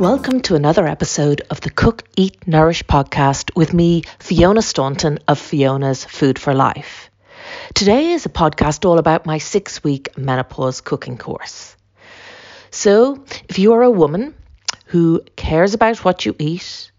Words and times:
Welcome 0.00 0.40
to 0.44 0.54
another 0.54 0.86
episode 0.86 1.42
of 1.50 1.60
the 1.60 1.68
Cook, 1.68 2.04
Eat, 2.16 2.48
Nourish 2.48 2.84
podcast 2.84 3.54
with 3.54 3.74
me, 3.74 4.04
Fiona 4.18 4.62
Staunton 4.62 5.18
of 5.28 5.38
Fiona's 5.38 6.06
Food 6.06 6.38
for 6.38 6.54
Life. 6.54 7.10
Today 7.74 8.12
is 8.12 8.24
a 8.24 8.30
podcast 8.30 8.86
all 8.86 8.98
about 8.98 9.26
my 9.26 9.36
six 9.36 9.84
week 9.84 10.16
menopause 10.16 10.80
cooking 10.80 11.18
course. 11.18 11.76
So, 12.70 13.26
if 13.46 13.58
you 13.58 13.74
are 13.74 13.82
a 13.82 13.90
woman 13.90 14.34
who 14.86 15.20
cares 15.36 15.74
about 15.74 16.02
what 16.02 16.24
you 16.24 16.34
eat, 16.38 16.90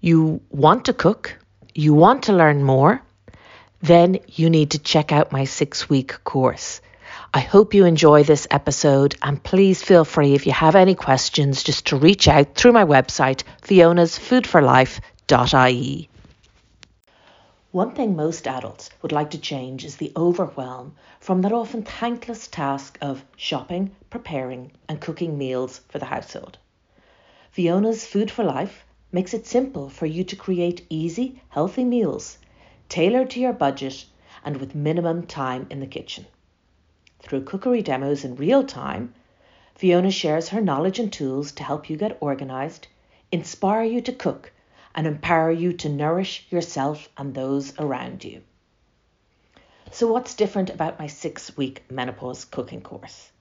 you 0.00 0.40
want 0.50 0.86
to 0.86 0.94
cook, 0.94 1.38
you 1.76 1.94
want 1.94 2.24
to 2.24 2.32
learn 2.32 2.64
more, 2.64 3.00
then 3.82 4.18
you 4.26 4.50
need 4.50 4.72
to 4.72 4.80
check 4.80 5.12
out 5.12 5.30
my 5.30 5.44
six 5.44 5.88
week 5.88 6.24
course. 6.24 6.80
I 7.36 7.40
hope 7.40 7.74
you 7.74 7.84
enjoy 7.84 8.22
this 8.22 8.46
episode 8.50 9.14
and 9.20 9.42
please 9.42 9.82
feel 9.82 10.06
free 10.06 10.32
if 10.32 10.46
you 10.46 10.52
have 10.52 10.74
any 10.74 10.94
questions 10.94 11.62
just 11.62 11.88
to 11.88 11.98
reach 11.98 12.28
out 12.28 12.54
through 12.54 12.72
my 12.72 12.86
website 12.86 13.42
fionasfoodforlife.ie. 13.60 16.08
One 17.72 17.94
thing 17.94 18.16
most 18.16 18.48
adults 18.48 18.88
would 19.02 19.12
like 19.12 19.32
to 19.32 19.38
change 19.38 19.84
is 19.84 19.96
the 19.96 20.14
overwhelm 20.16 20.94
from 21.20 21.42
that 21.42 21.52
often 21.52 21.82
thankless 21.82 22.48
task 22.48 22.96
of 23.02 23.22
shopping, 23.36 23.94
preparing, 24.08 24.72
and 24.88 24.98
cooking 24.98 25.36
meals 25.36 25.82
for 25.90 25.98
the 25.98 26.06
household. 26.06 26.56
Fiona's 27.50 28.06
Food 28.06 28.30
for 28.30 28.44
Life 28.44 28.86
makes 29.12 29.34
it 29.34 29.46
simple 29.46 29.90
for 29.90 30.06
you 30.06 30.24
to 30.24 30.36
create 30.36 30.86
easy, 30.88 31.42
healthy 31.50 31.84
meals 31.84 32.38
tailored 32.88 33.28
to 33.28 33.40
your 33.40 33.52
budget 33.52 34.06
and 34.42 34.56
with 34.56 34.74
minimum 34.74 35.26
time 35.26 35.66
in 35.68 35.80
the 35.80 35.86
kitchen. 35.86 36.24
Through 37.26 37.42
cookery 37.42 37.82
demos 37.82 38.24
in 38.24 38.36
real 38.36 38.62
time, 38.62 39.12
Fiona 39.74 40.12
shares 40.12 40.50
her 40.50 40.60
knowledge 40.60 41.00
and 41.00 41.12
tools 41.12 41.50
to 41.52 41.64
help 41.64 41.90
you 41.90 41.96
get 41.96 42.16
organized, 42.20 42.86
inspire 43.32 43.82
you 43.82 44.00
to 44.02 44.12
cook, 44.12 44.52
and 44.94 45.08
empower 45.08 45.50
you 45.50 45.72
to 45.72 45.88
nourish 45.88 46.46
yourself 46.50 47.08
and 47.16 47.34
those 47.34 47.76
around 47.80 48.22
you. 48.22 48.44
So, 49.90 50.06
what's 50.06 50.36
different 50.36 50.70
about 50.70 51.00
my 51.00 51.08
six 51.08 51.56
week 51.56 51.82
menopause 51.90 52.44
cooking 52.44 52.80
course? 52.80 53.32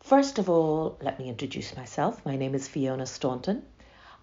First 0.00 0.38
of 0.38 0.48
all, 0.48 0.96
let 1.02 1.18
me 1.18 1.28
introduce 1.28 1.76
myself. 1.76 2.24
My 2.24 2.36
name 2.36 2.54
is 2.54 2.66
Fiona 2.66 3.04
Staunton. 3.04 3.62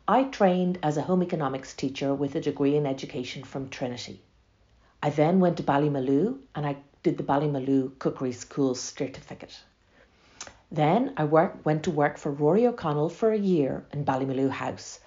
I 0.08 0.24
trained 0.24 0.80
as 0.82 0.98
a 0.98 1.04
home 1.04 1.22
economics 1.22 1.76
teacher 1.76 2.16
with 2.16 2.34
a 2.34 2.42
degree 2.42 2.76
in 2.76 2.88
education 2.88 3.44
from 3.44 3.70
Trinity. 3.70 4.24
I 5.04 5.12
then 5.12 5.40
went 5.40 5.58
to 5.58 5.64
Ballymaloe 5.64 6.40
and 6.56 6.66
I 6.66 6.78
did 7.04 7.18
the 7.18 7.24
Ballymaloe 7.24 7.92
Cookery 8.00 8.32
School 8.32 8.76
certificate. 8.76 9.60
Then 10.72 11.14
I 11.18 11.26
worked, 11.26 11.66
went 11.66 11.84
to 11.84 11.92
work 11.92 12.18
for 12.18 12.32
Rory 12.32 12.66
O'Connell 12.66 13.10
for 13.10 13.32
a 13.32 13.38
year 13.38 13.86
in 13.92 14.06
Ballymaloe 14.06 14.50
House, 14.50 15.00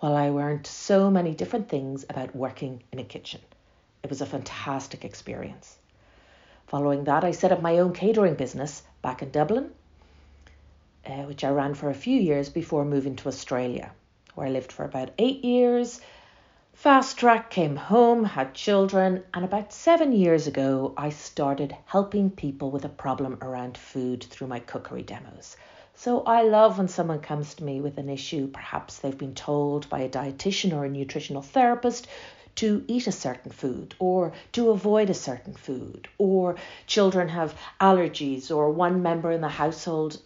while 0.00 0.16
I 0.16 0.30
learned 0.30 0.66
so 0.66 1.10
many 1.10 1.34
different 1.34 1.68
things 1.68 2.04
about 2.08 2.34
working 2.34 2.82
in 2.90 2.98
a 2.98 3.04
kitchen. 3.04 3.40
It 4.02 4.10
was 4.10 4.22
a 4.22 4.26
fantastic 4.26 5.04
experience. 5.04 5.76
Following 6.66 7.04
that, 7.04 7.22
I 7.22 7.32
set 7.32 7.52
up 7.52 7.60
my 7.60 7.78
own 7.78 7.92
catering 7.92 8.34
business 8.34 8.82
back 9.02 9.22
in 9.22 9.30
Dublin, 9.30 9.70
uh, 11.06 11.22
which 11.24 11.44
I 11.44 11.50
ran 11.50 11.74
for 11.74 11.90
a 11.90 11.94
few 11.94 12.18
years 12.18 12.48
before 12.48 12.84
moving 12.84 13.14
to 13.16 13.28
Australia, 13.28 13.92
where 14.34 14.46
I 14.46 14.50
lived 14.50 14.72
for 14.72 14.84
about 14.84 15.10
eight 15.18 15.44
years 15.44 16.00
Fast 16.82 17.16
track 17.16 17.48
came 17.48 17.76
home, 17.76 18.24
had 18.24 18.54
children, 18.54 19.22
and 19.32 19.44
about 19.44 19.72
seven 19.72 20.10
years 20.12 20.48
ago, 20.48 20.92
I 20.96 21.10
started 21.10 21.76
helping 21.86 22.28
people 22.28 22.72
with 22.72 22.84
a 22.84 22.88
problem 22.88 23.38
around 23.40 23.78
food 23.78 24.24
through 24.24 24.48
my 24.48 24.58
cookery 24.58 25.04
demos. 25.04 25.56
So 25.94 26.24
I 26.24 26.42
love 26.42 26.78
when 26.78 26.88
someone 26.88 27.20
comes 27.20 27.54
to 27.54 27.64
me 27.64 27.80
with 27.80 27.98
an 27.98 28.08
issue. 28.08 28.48
Perhaps 28.48 28.98
they've 28.98 29.16
been 29.16 29.36
told 29.36 29.88
by 29.88 30.00
a 30.00 30.08
dietitian 30.08 30.72
or 30.72 30.84
a 30.84 30.88
nutritional 30.88 31.42
therapist 31.42 32.08
to 32.56 32.84
eat 32.88 33.06
a 33.06 33.12
certain 33.12 33.52
food 33.52 33.94
or 34.00 34.32
to 34.50 34.70
avoid 34.70 35.08
a 35.08 35.14
certain 35.14 35.54
food, 35.54 36.08
or 36.18 36.56
children 36.88 37.28
have 37.28 37.54
allergies, 37.80 38.50
or 38.50 38.72
one 38.72 39.02
member 39.02 39.30
in 39.30 39.40
the 39.40 39.48
household 39.48 40.20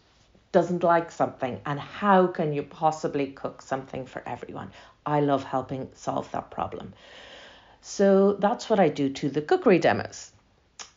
doesn't 0.57 0.83
like 0.83 1.11
something, 1.11 1.61
and 1.67 1.79
how 1.79 2.27
can 2.29 2.55
you 2.55 2.63
possibly 2.63 3.27
cook 3.27 3.61
something 3.61 4.07
for 4.07 4.23
everyone? 4.25 4.71
I 5.05 5.21
love 5.21 5.45
helping 5.45 5.91
solve 5.93 6.33
that 6.33 6.51
problem. 6.51 6.95
So 7.83 8.33
that's 8.41 8.71
what 8.71 8.81
I 8.81 8.89
do 8.89 9.11
to 9.11 9.29
the 9.29 9.43
cookery 9.43 9.79
demos. 9.79 10.33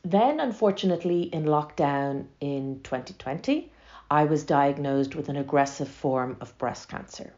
Then, 0.01 0.39
unfortunately, 0.39 1.23
in 1.23 1.43
lockdown 1.43 2.27
in 2.39 2.79
2020, 2.83 3.69
I 4.09 4.23
was 4.23 4.45
diagnosed 4.45 5.13
with 5.13 5.27
an 5.27 5.35
aggressive 5.35 5.89
form 5.89 6.37
of 6.39 6.57
breast 6.57 6.87
cancer. 6.87 7.33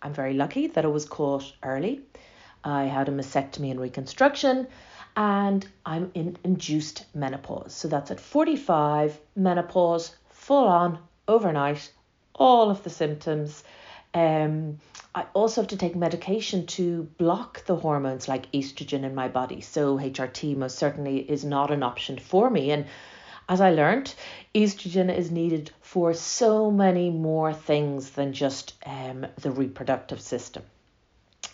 I'm 0.00 0.14
very 0.14 0.34
lucky 0.34 0.68
that 0.68 0.84
it 0.84 0.92
was 0.92 1.06
caught 1.06 1.52
early. 1.64 2.02
I 2.62 2.84
had 2.84 3.08
a 3.08 3.12
mastectomy 3.12 3.72
and 3.72 3.80
reconstruction, 3.80 4.68
and 5.16 5.66
I'm 5.84 6.12
in 6.14 6.36
induced 6.44 7.06
menopause. 7.16 7.74
So 7.74 7.88
that's 7.88 8.12
at 8.12 8.20
45, 8.20 9.18
menopause, 9.34 10.14
full 10.28 10.68
on, 10.68 11.00
overnight, 11.28 11.92
all 12.34 12.70
of 12.70 12.82
the 12.82 12.90
symptoms. 12.90 13.62
Um, 14.14 14.78
I 15.14 15.26
also 15.34 15.60
have 15.60 15.68
to 15.68 15.76
take 15.76 15.94
medication 15.94 16.66
to 16.66 17.02
block 17.18 17.64
the 17.66 17.76
hormones 17.76 18.28
like 18.28 18.50
estrogen 18.52 19.04
in 19.04 19.14
my 19.14 19.28
body. 19.28 19.60
So 19.60 19.98
HRT 19.98 20.56
most 20.56 20.78
certainly 20.78 21.18
is 21.18 21.44
not 21.44 21.70
an 21.70 21.82
option 21.82 22.18
for 22.18 22.48
me. 22.50 22.70
And 22.70 22.86
as 23.48 23.60
I 23.60 23.70
learned, 23.70 24.14
estrogen 24.54 25.14
is 25.14 25.30
needed 25.30 25.70
for 25.80 26.14
so 26.14 26.70
many 26.70 27.10
more 27.10 27.52
things 27.52 28.10
than 28.10 28.32
just 28.32 28.74
um, 28.84 29.26
the 29.40 29.50
reproductive 29.50 30.20
system. 30.20 30.62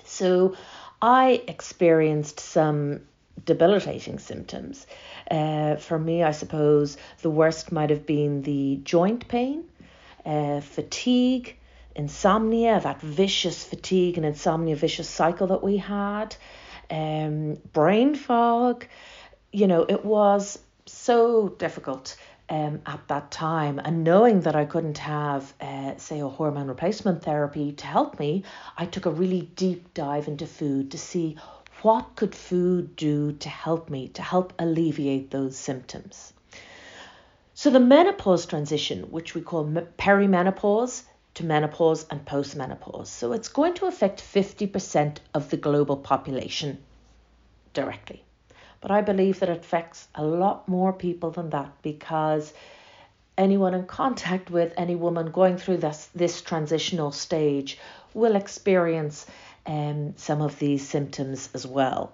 So 0.05 0.57
I 1.01 1.43
experienced 1.49 2.41
some 2.41 3.03
debilitating 3.45 4.19
symptoms. 4.19 4.87
Uh, 5.31 5.77
for 5.77 5.99
me, 5.99 6.23
I 6.23 6.33
suppose 6.33 6.97
the 7.23 7.31
worst 7.31 7.73
might 7.73 7.91
have 7.91 8.07
been 8.07 8.43
the 8.43 8.81
joint 8.85 9.29
pain, 9.29 9.65
uh, 10.25 10.61
fatigue, 10.61 11.57
insomnia, 11.95 12.81
that 12.81 13.01
vicious 13.01 13.65
fatigue 13.65 14.17
and 14.17 14.27
insomnia 14.27 14.77
vicious 14.77 15.09
cycle 15.09 15.49
that 15.49 15.63
we 15.63 15.77
had, 15.77 16.35
um, 16.91 17.55
brain 17.73 18.15
fog. 18.15 18.87
You 19.53 19.67
know, 19.67 19.83
it 19.89 20.05
was 20.05 20.59
so 20.87 21.49
difficult 21.49 22.17
um, 22.49 22.81
at 22.87 23.07
that 23.09 23.31
time. 23.31 23.79
And 23.79 24.05
knowing 24.05 24.41
that 24.41 24.57
I 24.57 24.65
couldn't 24.65 24.99
have, 24.99 25.53
uh, 25.61 25.97
say, 25.97 26.21
a 26.21 26.29
hormone 26.29 26.69
replacement 26.69 27.23
therapy 27.23 27.73
to 27.73 27.87
help 27.87 28.19
me, 28.19 28.45
I 28.77 28.87
took 28.87 29.07
a 29.07 29.11
really 29.11 29.43
deep 29.43 29.95
dive 29.95 30.29
into 30.29 30.47
food 30.47 30.91
to 30.91 30.99
see 30.99 31.37
what 31.85 32.17
could 32.17 32.35
food 32.35 32.97
do 32.97 33.33
to 33.33 33.49
help 33.51 33.91
me, 33.91 34.09
to 34.09 34.23
help 34.23 34.55
alleviate 34.59 35.31
those 35.31 35.55
symptoms. 35.55 36.33
So 37.53 37.69
the 37.69 37.79
menopause 37.79 38.47
transition, 38.47 39.11
which 39.11 39.35
we 39.35 39.43
call 39.43 39.67
perimenopause, 39.99 41.03
to 41.35 41.45
menopause 41.45 42.07
and 42.11 42.25
postmenopause. 42.25 43.09
So 43.09 43.33
it's 43.33 43.49
going 43.49 43.75
to 43.75 43.87
affect 43.87 44.23
50% 44.23 45.19
of 45.35 45.51
the 45.51 45.59
global 45.59 45.99
population 45.99 46.79
directly. 47.75 48.25
But 48.81 48.91
I 48.91 49.03
believe 49.03 49.41
that 49.41 49.51
it 49.51 49.59
affects 49.59 50.09
a 50.15 50.25
lot 50.25 50.67
more 50.67 50.93
people 50.93 51.33
than 51.33 51.51
that 51.51 51.71
because 51.83 52.55
anyone 53.37 53.75
in 53.75 53.87
contact 53.87 54.51
with 54.51 54.73
any 54.77 54.95
woman 54.95 55.31
going 55.33 55.59
through 55.59 55.79
this, 55.79 56.09
this 56.15 56.41
transitional 56.41 57.13
stage 57.13 57.79
will 58.15 58.37
experience 58.37 59.27
um, 59.67 60.15
some 60.17 60.41
of 60.43 60.59
these 60.59 60.87
symptoms 60.87 61.49
as 61.55 61.67
well. 61.67 62.13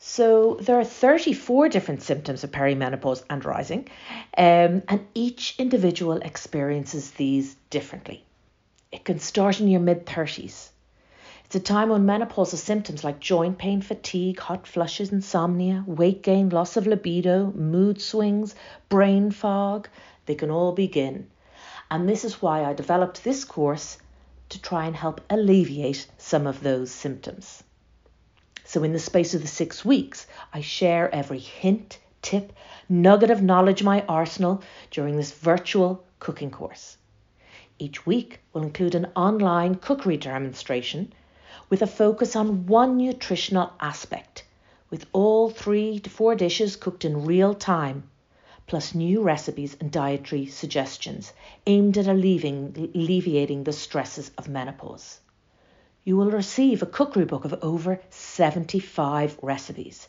So 0.00 0.54
there 0.60 0.78
are 0.78 0.84
34 0.84 1.68
different 1.68 2.02
symptoms 2.02 2.44
of 2.44 2.52
perimenopause 2.52 3.24
and 3.28 3.44
rising, 3.44 3.88
um, 4.36 4.82
and 4.88 5.06
each 5.14 5.56
individual 5.58 6.18
experiences 6.18 7.10
these 7.10 7.54
differently. 7.68 8.24
It 8.92 9.04
can 9.04 9.18
start 9.18 9.60
in 9.60 9.68
your 9.68 9.80
mid 9.80 10.06
30s. 10.06 10.70
It's 11.44 11.56
a 11.56 11.60
time 11.60 11.88
when 11.88 12.06
menopausal 12.06 12.58
symptoms 12.58 13.02
like 13.02 13.20
joint 13.20 13.58
pain, 13.58 13.80
fatigue, 13.80 14.38
hot 14.38 14.66
flushes, 14.66 15.10
insomnia, 15.12 15.82
weight 15.86 16.22
gain, 16.22 16.50
loss 16.50 16.76
of 16.76 16.86
libido, 16.86 17.52
mood 17.52 18.00
swings, 18.00 18.54
brain 18.88 19.30
fog, 19.30 19.88
they 20.26 20.34
can 20.34 20.50
all 20.50 20.72
begin. 20.72 21.26
And 21.90 22.08
this 22.08 22.24
is 22.24 22.42
why 22.42 22.64
I 22.64 22.74
developed 22.74 23.24
this 23.24 23.44
course 23.44 23.98
to 24.48 24.60
try 24.60 24.86
and 24.86 24.96
help 24.96 25.20
alleviate 25.30 26.06
some 26.18 26.46
of 26.46 26.62
those 26.62 26.90
symptoms. 26.90 27.62
So, 28.64 28.82
in 28.84 28.92
the 28.92 28.98
space 28.98 29.34
of 29.34 29.42
the 29.42 29.48
six 29.48 29.84
weeks, 29.84 30.26
I 30.52 30.60
share 30.60 31.14
every 31.14 31.38
hint, 31.38 31.98
tip, 32.22 32.52
nugget 32.88 33.30
of 33.30 33.42
knowledge 33.42 33.82
my 33.82 34.02
arsenal 34.08 34.62
during 34.90 35.16
this 35.16 35.32
virtual 35.32 36.04
cooking 36.18 36.50
course. 36.50 36.96
Each 37.78 38.04
week 38.04 38.40
will 38.52 38.62
include 38.62 38.94
an 38.94 39.06
online 39.14 39.76
cookery 39.76 40.16
demonstration 40.16 41.12
with 41.70 41.80
a 41.80 41.86
focus 41.86 42.34
on 42.34 42.66
one 42.66 42.96
nutritional 42.96 43.72
aspect, 43.80 44.44
with 44.90 45.06
all 45.12 45.48
three 45.48 45.98
to 46.00 46.10
four 46.10 46.34
dishes 46.34 46.76
cooked 46.76 47.04
in 47.04 47.24
real 47.24 47.54
time, 47.54 48.02
plus 48.68 48.94
new 48.94 49.22
recipes 49.22 49.76
and 49.80 49.90
dietary 49.90 50.46
suggestions 50.46 51.32
aimed 51.66 51.98
at 51.98 52.06
alleviating 52.06 53.64
the 53.64 53.72
stresses 53.72 54.30
of 54.38 54.48
menopause. 54.48 55.18
You 56.04 56.16
will 56.16 56.30
receive 56.30 56.82
a 56.82 56.86
cookery 56.86 57.24
book 57.24 57.44
of 57.44 57.58
over 57.62 58.00
75 58.10 59.38
recipes 59.42 60.06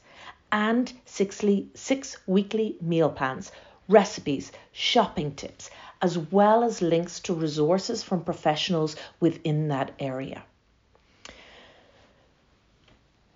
and 0.52 0.92
six, 1.06 1.42
six 1.74 2.18
weekly 2.28 2.76
meal 2.82 3.10
plans, 3.10 3.52
recipes, 3.88 4.52
shopping 4.72 5.36
tips, 5.36 5.70
as 6.02 6.18
well 6.18 6.64
as 6.64 6.82
links 6.82 7.20
to 7.22 7.34
resources 7.34 8.04
from 8.04 8.24
professionals 8.24 8.96
within 9.20 9.70
that 9.70 9.92
area. 10.00 10.44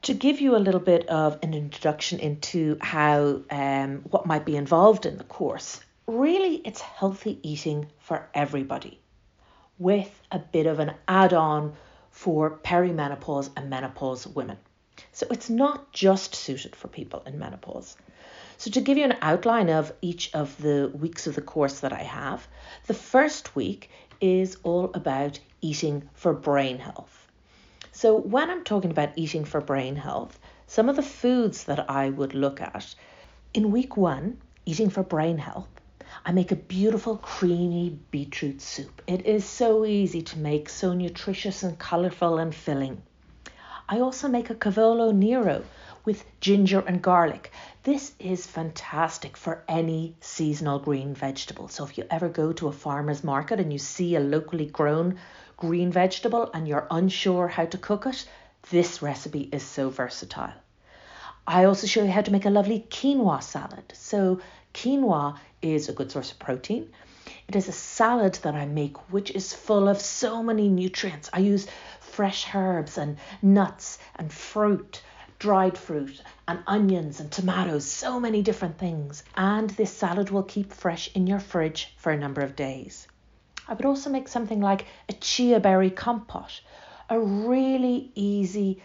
To 0.03 0.13
give 0.13 0.41
you 0.41 0.57
a 0.57 0.59
little 0.59 0.81
bit 0.81 1.07
of 1.07 1.39
an 1.43 1.53
introduction 1.53 2.19
into 2.19 2.77
how 2.81 3.39
um, 3.49 3.99
what 4.09 4.25
might 4.25 4.43
be 4.43 4.57
involved 4.57 5.05
in 5.05 5.17
the 5.17 5.23
course, 5.23 5.79
really 6.07 6.57
it's 6.65 6.81
healthy 6.81 7.39
eating 7.41 7.87
for 7.99 8.27
everybody 8.33 8.99
with 9.79 10.11
a 10.29 10.39
bit 10.39 10.65
of 10.65 10.79
an 10.79 10.91
add 11.07 11.31
on 11.31 11.75
for 12.11 12.51
perimenopause 12.51 13.49
and 13.55 13.69
menopause 13.69 14.27
women. 14.27 14.57
So 15.13 15.25
it's 15.31 15.49
not 15.49 15.93
just 15.93 16.35
suited 16.35 16.75
for 16.75 16.89
people 16.89 17.23
in 17.25 17.39
menopause. 17.39 17.95
So, 18.57 18.71
to 18.71 18.81
give 18.81 18.97
you 18.97 19.05
an 19.05 19.17
outline 19.21 19.69
of 19.69 19.93
each 20.01 20.35
of 20.35 20.61
the 20.61 20.91
weeks 20.93 21.27
of 21.27 21.35
the 21.35 21.41
course 21.41 21.79
that 21.79 21.93
I 21.93 22.03
have, 22.03 22.45
the 22.87 22.93
first 22.93 23.55
week 23.55 23.89
is 24.19 24.57
all 24.63 24.91
about 24.93 25.39
eating 25.61 26.09
for 26.13 26.33
brain 26.33 26.79
health. 26.79 27.22
So, 28.03 28.17
when 28.17 28.49
I'm 28.49 28.65
talking 28.65 28.91
about 28.91 29.13
eating 29.15 29.45
for 29.45 29.61
brain 29.61 29.95
health, 29.95 30.37
some 30.67 30.89
of 30.89 30.97
the 30.97 31.01
foods 31.01 31.63
that 31.63 31.89
I 31.89 32.09
would 32.09 32.33
look 32.33 32.59
at 32.59 32.93
in 33.53 33.71
week 33.71 33.95
one, 33.95 34.41
eating 34.65 34.89
for 34.89 35.03
brain 35.03 35.37
health, 35.37 35.69
I 36.25 36.33
make 36.33 36.51
a 36.51 36.57
beautiful 36.57 37.15
creamy 37.15 37.97
beetroot 38.11 38.61
soup. 38.61 39.01
It 39.07 39.25
is 39.25 39.45
so 39.45 39.85
easy 39.85 40.21
to 40.21 40.37
make, 40.37 40.67
so 40.67 40.91
nutritious 40.91 41.63
and 41.63 41.79
colourful 41.79 42.39
and 42.39 42.53
filling. 42.53 43.01
I 43.87 44.01
also 44.01 44.27
make 44.27 44.49
a 44.49 44.55
cavolo 44.55 45.11
nero 45.11 45.63
with 46.03 46.25
ginger 46.41 46.81
and 46.81 47.01
garlic. 47.01 47.53
This 47.83 48.15
is 48.19 48.45
fantastic 48.45 49.37
for 49.37 49.63
any 49.69 50.17
seasonal 50.19 50.79
green 50.79 51.13
vegetable. 51.13 51.69
So 51.69 51.85
if 51.85 51.97
you 51.97 52.03
ever 52.11 52.27
go 52.27 52.51
to 52.51 52.67
a 52.67 52.73
farmer's 52.73 53.23
market 53.23 53.61
and 53.61 53.71
you 53.71 53.79
see 53.79 54.17
a 54.17 54.19
locally 54.19 54.65
grown 54.65 55.19
green 55.63 55.89
vegetable 55.93 56.51
and 56.53 56.67
you're 56.67 56.85
unsure 56.91 57.47
how 57.47 57.63
to 57.65 57.77
cook 57.77 58.05
it, 58.05 58.27
this 58.69 59.01
recipe 59.01 59.47
is 59.49 59.63
so 59.63 59.89
versatile. 59.89 60.51
I 61.47 61.63
also 61.63 61.87
show 61.87 62.03
you 62.03 62.11
how 62.11 62.19
to 62.23 62.33
make 62.33 62.43
a 62.43 62.49
lovely 62.49 62.85
quinoa 62.89 63.41
salad. 63.41 63.93
So 63.93 64.41
quinoa 64.73 65.37
is 65.61 65.87
a 65.87 65.93
good 65.93 66.11
source 66.11 66.33
of 66.33 66.39
protein. 66.39 66.89
It 67.47 67.55
is 67.55 67.69
a 67.69 67.71
salad 67.71 68.33
that 68.43 68.55
I 68.55 68.65
make 68.65 68.97
which 69.09 69.31
is 69.31 69.53
full 69.53 69.87
of 69.87 70.01
so 70.01 70.43
many 70.43 70.67
nutrients. 70.67 71.29
I 71.31 71.39
use 71.39 71.65
fresh 72.01 72.53
herbs 72.53 72.97
and 72.97 73.15
nuts 73.41 73.99
and 74.17 74.33
fruit 74.33 75.01
dried 75.39 75.77
fruit 75.77 76.21
and 76.45 76.59
onions 76.67 77.21
and 77.21 77.31
tomatoes, 77.31 77.85
so 77.85 78.19
many 78.19 78.41
different 78.41 78.77
things. 78.77 79.23
And 79.37 79.69
this 79.69 79.93
salad 79.93 80.29
will 80.29 80.43
keep 80.43 80.73
fresh 80.73 81.09
in 81.15 81.25
your 81.25 81.39
fridge 81.39 81.93
for 81.95 82.11
a 82.11 82.17
number 82.17 82.41
of 82.41 82.57
days. 82.57 83.07
I 83.67 83.73
would 83.73 83.85
also 83.85 84.09
make 84.09 84.27
something 84.27 84.59
like 84.59 84.85
a 85.07 85.13
chia 85.13 85.59
berry 85.59 85.89
compote, 85.89 86.61
a 87.09 87.19
really 87.19 88.11
easy 88.15 88.83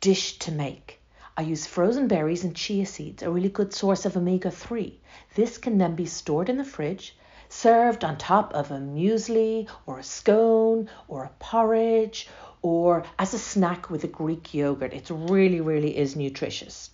dish 0.00 0.38
to 0.40 0.52
make. 0.52 1.00
I 1.36 1.42
use 1.42 1.66
frozen 1.66 2.06
berries 2.06 2.44
and 2.44 2.54
chia 2.54 2.86
seeds, 2.86 3.22
a 3.22 3.30
really 3.30 3.48
good 3.48 3.74
source 3.74 4.06
of 4.06 4.16
omega 4.16 4.52
3. 4.52 5.00
This 5.34 5.58
can 5.58 5.78
then 5.78 5.96
be 5.96 6.06
stored 6.06 6.48
in 6.48 6.58
the 6.58 6.64
fridge, 6.64 7.16
served 7.48 8.04
on 8.04 8.16
top 8.16 8.54
of 8.54 8.70
a 8.70 8.78
muesli 8.78 9.68
or 9.86 9.98
a 9.98 10.04
scone 10.04 10.88
or 11.08 11.24
a 11.24 11.32
porridge 11.40 12.28
or 12.62 13.04
as 13.18 13.34
a 13.34 13.38
snack 13.38 13.90
with 13.90 14.04
a 14.04 14.08
Greek 14.08 14.54
yogurt. 14.54 14.94
It 14.94 15.10
really, 15.10 15.60
really 15.60 15.96
is 15.96 16.14
nutritious. 16.14 16.90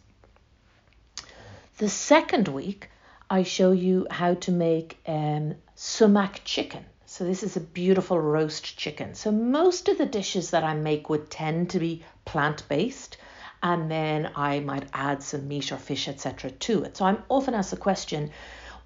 The 1.77 1.89
second 1.89 2.49
week, 2.49 2.89
I 3.29 3.43
show 3.43 3.73
you 3.73 4.07
how 4.11 4.35
to 4.35 4.53
make 4.53 4.99
um, 5.07 5.55
sumac 5.75 6.41
chicken. 6.45 6.85
So 7.21 7.27
this 7.27 7.43
is 7.43 7.55
a 7.55 7.61
beautiful 7.61 8.19
roast 8.19 8.79
chicken. 8.79 9.15
So 9.15 9.31
most 9.31 9.91
of 9.91 9.99
the 9.99 10.07
dishes 10.07 10.53
that 10.53 10.65
I 10.65 10.73
make 10.73 11.11
would 11.11 11.29
tend 11.29 11.69
to 11.69 11.79
be 11.79 12.03
plant-based 12.25 13.19
and 13.63 13.91
then 13.91 14.31
I 14.35 14.61
might 14.61 14.89
add 14.95 15.23
some 15.23 15.47
meat 15.47 15.71
or 15.71 15.77
fish, 15.77 16.09
etc. 16.09 16.51
to 16.51 16.85
it. 16.85 16.97
So 16.97 17.05
I'm 17.05 17.23
often 17.29 17.53
asked 17.53 17.73
the 17.73 17.77
question, 17.77 18.31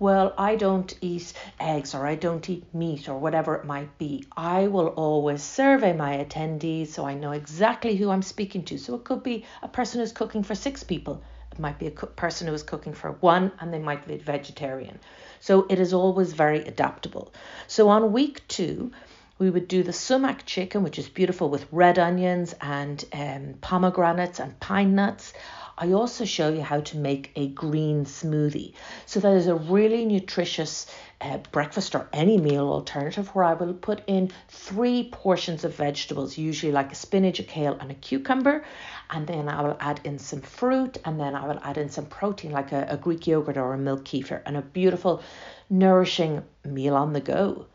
well, 0.01 0.35
I 0.37 0.57
don't 0.57 0.93
eat 1.01 1.33
eggs 1.61 1.95
or 1.95 2.09
I 2.09 2.17
don't 2.17 2.51
eat 2.51 2.75
meat 2.75 3.09
or 3.09 3.17
whatever 3.21 3.55
it 3.55 3.67
might 3.67 3.99
be. 3.99 4.25
I 4.37 4.67
will 4.67 4.89
always 4.89 5.41
survey 5.41 5.93
my 5.93 6.17
attendees 6.17 6.89
so 6.89 7.07
I 7.07 7.15
know 7.15 7.31
exactly 7.31 7.95
who 7.95 8.11
I'm 8.11 8.23
speaking 8.23 8.65
to. 8.65 8.79
So 8.79 8.97
it 8.97 9.05
could 9.05 9.23
be 9.23 9.45
a 9.63 9.69
person 9.69 10.01
who's 10.01 10.11
cooking 10.11 10.43
for 10.43 10.57
six 10.57 10.83
people. 10.83 11.23
It 11.55 11.61
might 11.61 11.79
be 11.79 11.87
a 11.87 11.93
co- 11.93 12.09
person 12.09 12.49
who 12.49 12.53
is 12.55 12.65
cooking 12.65 12.95
for 12.95 13.13
one 13.13 13.53
and 13.61 13.73
they 13.73 13.79
might 13.79 14.07
be 14.09 14.17
vegetarian. 14.17 14.99
So 15.39 15.67
it 15.71 15.79
is 15.79 15.93
always 15.95 16.33
very 16.33 16.59
adaptable. 16.67 17.33
So 17.69 17.89
on 17.89 18.13
week 18.13 18.47
two, 18.49 18.91
we 19.39 19.51
would 19.51 19.67
do 19.67 19.83
the 19.83 19.93
sumac 19.93 20.47
chicken, 20.47 20.83
which 20.83 20.99
is 20.99 21.09
beautiful 21.09 21.49
with 21.49 21.67
red 21.73 21.99
onions 21.99 22.55
and 22.61 23.05
um, 23.13 23.55
pomegranates 23.61 24.39
and 24.39 24.59
pine 24.61 24.95
nuts. 24.95 25.33
I 25.77 25.91
also 25.91 26.25
show 26.25 26.51
you 26.51 26.63
how 26.63 26.83
to 26.83 26.97
make 26.97 27.33
a 27.35 27.49
green 27.49 28.05
smoothie. 28.05 28.75
So 29.07 29.19
that 29.19 29.33
is 29.33 29.49
a 29.49 29.57
really 29.57 30.05
nutritious 30.05 30.87
uh, 31.21 31.39
breakfast 31.51 31.97
or 31.97 32.09
any 32.13 32.39
meal 32.39 32.69
alternative 32.69 33.35
where 33.35 33.45
I 33.45 33.55
will 33.55 33.75
put 33.75 34.03
in 34.07 34.31
three 34.49 35.09
portions 35.11 35.65
of 35.65 35.75
vegetables, 35.75 36.39
usually 36.39 36.71
like 36.71 36.93
a 36.93 36.95
spinach, 36.95 37.41
a 37.41 37.43
kale, 37.43 37.77
and 37.81 37.91
a 37.91 37.95
cucumber. 37.95 38.65
And 39.11 39.27
then 39.27 39.49
I 39.49 39.63
will 39.63 39.77
add 39.81 40.01
in 40.05 40.21
some 40.21 40.43
fruit 40.43 40.99
and 41.05 41.19
then 41.19 41.35
I 41.35 41.49
will 41.49 41.59
add 41.61 41.77
in 41.77 41.89
some 41.89 42.07
protein 42.07 42.53
like 42.53 42.71
a, 42.71 42.87
a 42.91 42.97
Greek 42.97 43.27
yogurt 43.27 43.57
or 43.57 43.75
a 43.75 43.79
milk 43.79 44.05
kefir 44.05 44.43
and 44.47 44.57
a 44.57 44.63
beautiful, 44.63 45.23
nourishing 45.69 46.45
meal 46.65 46.95
on 46.95 47.13
the 47.13 47.21
go. 47.21 47.67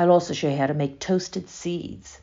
I'll 0.00 0.12
also 0.12 0.32
show 0.32 0.48
you 0.48 0.56
how 0.56 0.66
to 0.66 0.72
make 0.72 0.98
toasted 0.98 1.50
seeds. 1.50 2.22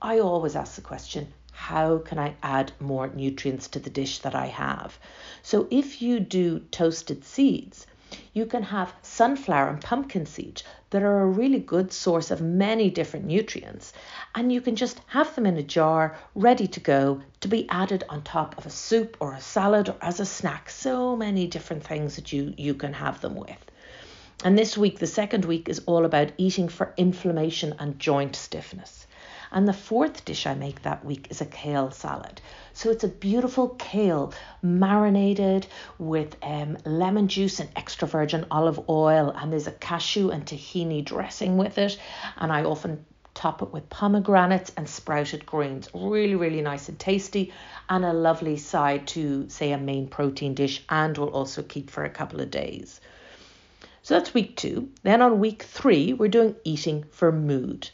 I 0.00 0.18
always 0.18 0.56
ask 0.56 0.76
the 0.76 0.80
question 0.80 1.30
how 1.52 1.98
can 1.98 2.18
I 2.18 2.36
add 2.42 2.72
more 2.80 3.08
nutrients 3.08 3.68
to 3.68 3.78
the 3.78 3.90
dish 3.90 4.20
that 4.20 4.34
I 4.34 4.46
have? 4.46 4.98
So 5.42 5.68
if 5.70 6.00
you 6.00 6.20
do 6.20 6.60
toasted 6.70 7.22
seeds, 7.22 7.86
you 8.32 8.46
can 8.46 8.62
have 8.62 8.94
sunflower 9.02 9.68
and 9.68 9.82
pumpkin 9.82 10.24
seeds 10.24 10.64
that 10.88 11.02
are 11.02 11.20
a 11.20 11.26
really 11.26 11.58
good 11.58 11.92
source 11.92 12.30
of 12.30 12.40
many 12.40 12.88
different 12.88 13.26
nutrients. 13.26 13.92
And 14.34 14.50
you 14.50 14.62
can 14.62 14.74
just 14.74 14.98
have 15.08 15.34
them 15.34 15.44
in 15.44 15.58
a 15.58 15.62
jar 15.62 16.16
ready 16.34 16.66
to 16.66 16.80
go 16.80 17.20
to 17.40 17.48
be 17.48 17.68
added 17.68 18.04
on 18.08 18.22
top 18.22 18.56
of 18.56 18.64
a 18.64 18.70
soup 18.70 19.18
or 19.20 19.34
a 19.34 19.40
salad 19.42 19.90
or 19.90 19.96
as 20.00 20.18
a 20.18 20.24
snack. 20.24 20.70
So 20.70 21.14
many 21.14 21.46
different 21.46 21.84
things 21.84 22.16
that 22.16 22.32
you, 22.32 22.54
you 22.56 22.72
can 22.72 22.94
have 22.94 23.20
them 23.20 23.34
with. 23.34 23.70
And 24.44 24.58
this 24.58 24.76
week, 24.76 24.98
the 24.98 25.06
second 25.06 25.46
week, 25.46 25.68
is 25.68 25.80
all 25.86 26.04
about 26.04 26.32
eating 26.36 26.68
for 26.68 26.92
inflammation 26.96 27.74
and 27.78 27.98
joint 27.98 28.36
stiffness. 28.36 29.06
And 29.50 29.66
the 29.66 29.72
fourth 29.72 30.24
dish 30.24 30.46
I 30.46 30.54
make 30.54 30.82
that 30.82 31.04
week 31.04 31.28
is 31.30 31.40
a 31.40 31.46
kale 31.46 31.90
salad. 31.90 32.40
So 32.74 32.90
it's 32.90 33.04
a 33.04 33.08
beautiful 33.08 33.70
kale 33.70 34.34
marinated 34.60 35.66
with 35.98 36.36
um, 36.42 36.76
lemon 36.84 37.28
juice 37.28 37.60
and 37.60 37.70
extra 37.76 38.06
virgin 38.06 38.44
olive 38.50 38.90
oil, 38.90 39.30
and 39.30 39.50
there's 39.50 39.66
a 39.66 39.72
cashew 39.72 40.30
and 40.30 40.44
tahini 40.44 41.02
dressing 41.02 41.56
with 41.56 41.78
it. 41.78 41.98
And 42.36 42.52
I 42.52 42.64
often 42.64 43.06
top 43.32 43.62
it 43.62 43.72
with 43.72 43.88
pomegranates 43.88 44.72
and 44.76 44.88
sprouted 44.88 45.46
greens. 45.46 45.88
Really, 45.94 46.34
really 46.34 46.60
nice 46.60 46.88
and 46.88 46.98
tasty, 46.98 47.52
and 47.88 48.04
a 48.04 48.12
lovely 48.12 48.58
side 48.58 49.06
to, 49.08 49.48
say, 49.48 49.72
a 49.72 49.78
main 49.78 50.08
protein 50.08 50.54
dish, 50.54 50.82
and 50.90 51.16
will 51.16 51.30
also 51.30 51.62
keep 51.62 51.88
for 51.88 52.04
a 52.04 52.10
couple 52.10 52.40
of 52.40 52.50
days. 52.50 53.00
So 54.06 54.14
that's 54.14 54.32
week 54.32 54.54
two. 54.54 54.90
Then 55.02 55.20
on 55.20 55.40
week 55.40 55.64
three, 55.64 56.12
we're 56.12 56.28
doing 56.28 56.54
eating 56.62 57.06
for 57.10 57.32
mood. 57.32 57.90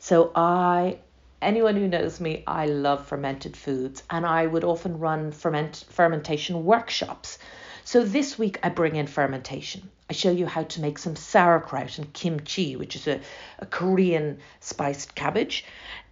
So 0.00 0.32
I 0.34 0.98
anyone 1.40 1.76
who 1.76 1.86
knows 1.86 2.18
me, 2.18 2.42
I 2.48 2.66
love 2.66 3.06
fermented 3.06 3.56
foods 3.56 4.02
and 4.10 4.26
I 4.26 4.44
would 4.44 4.64
often 4.64 4.98
run 4.98 5.30
ferment 5.30 5.84
fermentation 5.88 6.64
workshops. 6.64 7.38
So 7.84 8.02
this 8.02 8.36
week 8.36 8.58
I 8.64 8.70
bring 8.70 8.96
in 8.96 9.06
fermentation. 9.06 9.88
I 10.10 10.14
show 10.14 10.32
you 10.32 10.46
how 10.46 10.64
to 10.64 10.80
make 10.80 10.98
some 10.98 11.14
sauerkraut 11.14 11.96
and 11.96 12.12
kimchi, 12.12 12.74
which 12.74 12.96
is 12.96 13.06
a, 13.06 13.20
a 13.60 13.66
Korean 13.66 14.40
spiced 14.58 15.14
cabbage. 15.14 15.64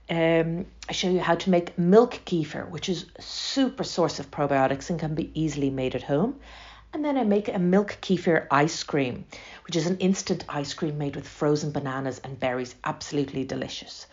Um, 0.08 0.66
I 0.88 0.92
show 0.92 1.10
you 1.10 1.18
how 1.18 1.34
to 1.34 1.50
make 1.50 1.76
milk 1.76 2.20
kefir, 2.24 2.70
which 2.70 2.88
is 2.88 3.06
a 3.16 3.22
super 3.22 3.82
source 3.82 4.20
of 4.20 4.30
probiotics 4.30 4.90
and 4.90 5.00
can 5.00 5.16
be 5.16 5.32
easily 5.34 5.70
made 5.70 5.96
at 5.96 6.04
home. 6.04 6.38
And 6.92 7.04
then 7.04 7.16
I 7.16 7.24
make 7.24 7.48
a 7.48 7.58
milk 7.58 7.98
kefir 8.00 8.46
ice 8.50 8.82
cream, 8.82 9.24
which 9.64 9.76
is 9.76 9.86
an 9.86 9.98
instant 9.98 10.44
ice 10.48 10.74
cream 10.74 10.98
made 10.98 11.14
with 11.14 11.28
frozen 11.28 11.70
bananas 11.70 12.20
and 12.24 12.38
berries. 12.38 12.74
Absolutely 12.82 13.44
delicious. 13.44 14.06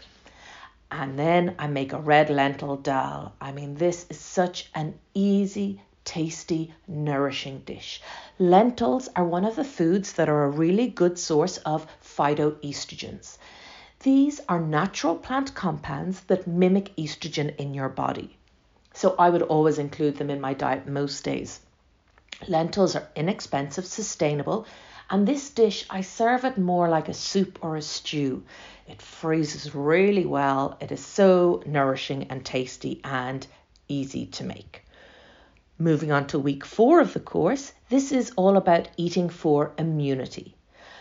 And 0.91 1.17
then 1.17 1.55
I 1.59 1.67
make 1.67 1.91
a 1.91 1.99
red 1.99 2.29
lentil 2.29 2.77
dal. 2.77 3.33
I 3.41 3.51
mean, 3.51 3.75
this 3.75 4.05
is 4.09 4.19
such 4.19 4.69
an 4.75 4.93
easy, 5.13 5.81
tasty, 6.05 6.73
nourishing 6.87 7.59
dish. 7.65 8.01
Lentils 8.39 9.09
are 9.15 9.25
one 9.25 9.43
of 9.43 9.55
the 9.55 9.65
foods 9.65 10.13
that 10.13 10.29
are 10.29 10.45
a 10.45 10.49
really 10.49 10.87
good 10.87 11.19
source 11.19 11.57
of 11.57 11.87
phytoestrogens. 12.01 13.37
These 14.03 14.39
are 14.47 14.61
natural 14.61 15.15
plant 15.15 15.55
compounds 15.55 16.21
that 16.27 16.47
mimic 16.47 16.95
estrogen 16.95 17.55
in 17.57 17.73
your 17.73 17.89
body. 17.89 18.37
So 18.93 19.15
I 19.17 19.29
would 19.31 19.41
always 19.41 19.79
include 19.79 20.17
them 20.17 20.29
in 20.29 20.39
my 20.39 20.53
diet 20.53 20.87
most 20.87 21.23
days. 21.23 21.59
Lentils 22.47 22.95
are 22.95 23.07
inexpensive, 23.15 23.85
sustainable, 23.85 24.67
and 25.09 25.27
this 25.27 25.49
dish 25.49 25.85
I 25.89 26.01
serve 26.01 26.45
it 26.45 26.57
more 26.57 26.89
like 26.89 27.09
a 27.09 27.13
soup 27.13 27.57
or 27.61 27.75
a 27.75 27.81
stew. 27.81 28.43
It 28.87 29.01
freezes 29.01 29.73
really 29.73 30.25
well. 30.25 30.77
It 30.79 30.91
is 30.91 31.03
so 31.03 31.63
nourishing 31.65 32.27
and 32.29 32.45
tasty 32.45 33.01
and 33.03 33.47
easy 33.87 34.25
to 34.27 34.43
make. 34.43 34.83
Moving 35.79 36.11
on 36.11 36.27
to 36.27 36.39
week 36.39 36.65
four 36.65 36.99
of 36.99 37.13
the 37.13 37.19
course, 37.19 37.71
this 37.89 38.11
is 38.11 38.31
all 38.35 38.57
about 38.57 38.89
eating 38.97 39.29
for 39.29 39.73
immunity. 39.77 40.55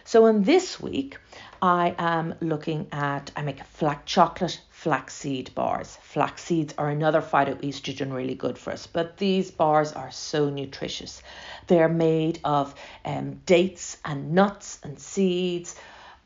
So 0.05 0.27
in 0.27 0.45
this 0.45 0.79
week, 0.79 1.19
I 1.61 1.95
am 1.99 2.35
looking 2.41 2.87
at, 2.93 3.33
I 3.35 3.43
make 3.43 3.63
flax 3.65 4.11
chocolate 4.11 4.61
flaxseed 4.87 5.53
bars. 5.57 5.99
Flax 6.01 6.45
seeds 6.45 6.73
are 6.79 6.91
another 6.91 7.21
phytoestrogen 7.21 8.13
really 8.13 8.37
good 8.37 8.57
for 8.57 8.73
us, 8.73 8.87
but 8.87 9.17
these 9.17 9.51
bars 9.51 9.93
are 9.93 10.13
so 10.13 10.49
nutritious. 10.49 11.25
They're 11.67 11.89
made 11.89 12.39
of 12.45 12.73
um, 13.05 13.41
dates 13.47 13.97
and 14.05 14.31
nuts 14.31 14.79
and 14.85 14.97
seeds. 14.97 15.75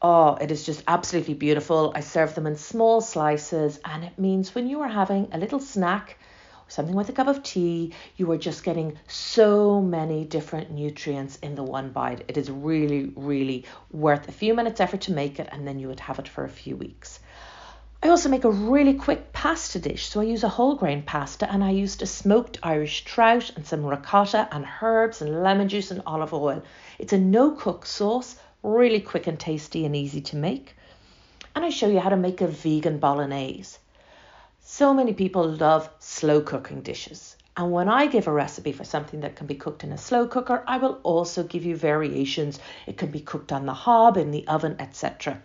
Oh, 0.02 0.34
it 0.34 0.50
is 0.50 0.66
just 0.66 0.82
absolutely 0.86 1.32
beautiful. 1.32 1.92
I 1.96 2.00
serve 2.00 2.34
them 2.34 2.46
in 2.46 2.56
small 2.56 3.00
slices, 3.00 3.80
and 3.82 4.04
it 4.04 4.18
means 4.18 4.54
when 4.54 4.68
you 4.68 4.82
are 4.82 4.88
having 4.88 5.30
a 5.32 5.38
little 5.38 5.60
snack, 5.60 6.18
something 6.68 6.94
with 6.94 7.08
a 7.08 7.12
cup 7.12 7.28
of 7.28 7.42
tea, 7.42 7.94
you 8.18 8.30
are 8.30 8.36
just 8.36 8.62
getting 8.62 8.98
so 9.08 9.80
many 9.80 10.26
different 10.26 10.70
nutrients 10.70 11.36
in 11.36 11.54
the 11.54 11.64
one 11.64 11.92
bite. 11.92 12.24
It 12.28 12.36
is 12.36 12.50
really, 12.50 13.10
really 13.16 13.64
worth 13.90 14.28
a 14.28 14.32
few 14.32 14.52
minutes 14.52 14.80
effort 14.82 15.00
to 15.02 15.12
make 15.12 15.40
it, 15.40 15.48
and 15.50 15.66
then 15.66 15.78
you 15.78 15.88
would 15.88 16.00
have 16.00 16.18
it 16.18 16.28
for 16.28 16.44
a 16.44 16.50
few 16.50 16.76
weeks. 16.76 17.20
I 18.02 18.08
also 18.08 18.30
make 18.30 18.44
a 18.44 18.50
really 18.50 18.94
quick 18.94 19.30
pasta 19.34 19.78
dish. 19.78 20.08
So 20.08 20.22
I 20.22 20.24
use 20.24 20.42
a 20.42 20.48
whole 20.48 20.74
grain 20.74 21.02
pasta 21.02 21.50
and 21.52 21.62
I 21.62 21.70
used 21.72 22.00
a 22.00 22.06
smoked 22.06 22.58
Irish 22.62 23.04
trout 23.04 23.50
and 23.54 23.66
some 23.66 23.84
ricotta 23.84 24.48
and 24.50 24.66
herbs 24.80 25.20
and 25.20 25.42
lemon 25.42 25.68
juice 25.68 25.90
and 25.90 26.00
olive 26.06 26.32
oil. 26.32 26.62
It's 26.98 27.12
a 27.12 27.18
no 27.18 27.50
cook 27.50 27.84
sauce, 27.84 28.36
really 28.62 29.00
quick 29.00 29.26
and 29.26 29.38
tasty 29.38 29.84
and 29.84 29.94
easy 29.94 30.22
to 30.22 30.36
make. 30.36 30.74
And 31.54 31.62
I 31.62 31.68
show 31.68 31.88
you 31.88 32.00
how 32.00 32.08
to 32.08 32.16
make 32.16 32.40
a 32.40 32.46
vegan 32.46 33.00
bolognese. 33.00 33.76
So 34.62 34.94
many 34.94 35.12
people 35.12 35.46
love 35.46 35.90
slow 35.98 36.40
cooking 36.40 36.80
dishes. 36.80 37.36
And 37.54 37.70
when 37.70 37.90
I 37.90 38.06
give 38.06 38.28
a 38.28 38.32
recipe 38.32 38.72
for 38.72 38.84
something 38.84 39.20
that 39.20 39.36
can 39.36 39.46
be 39.46 39.56
cooked 39.56 39.84
in 39.84 39.92
a 39.92 39.98
slow 39.98 40.26
cooker, 40.26 40.64
I 40.66 40.78
will 40.78 41.00
also 41.02 41.42
give 41.42 41.66
you 41.66 41.76
variations. 41.76 42.60
It 42.86 42.96
can 42.96 43.10
be 43.10 43.20
cooked 43.20 43.52
on 43.52 43.66
the 43.66 43.74
hob, 43.74 44.16
in 44.16 44.30
the 44.30 44.46
oven, 44.48 44.76
etc 44.78 45.42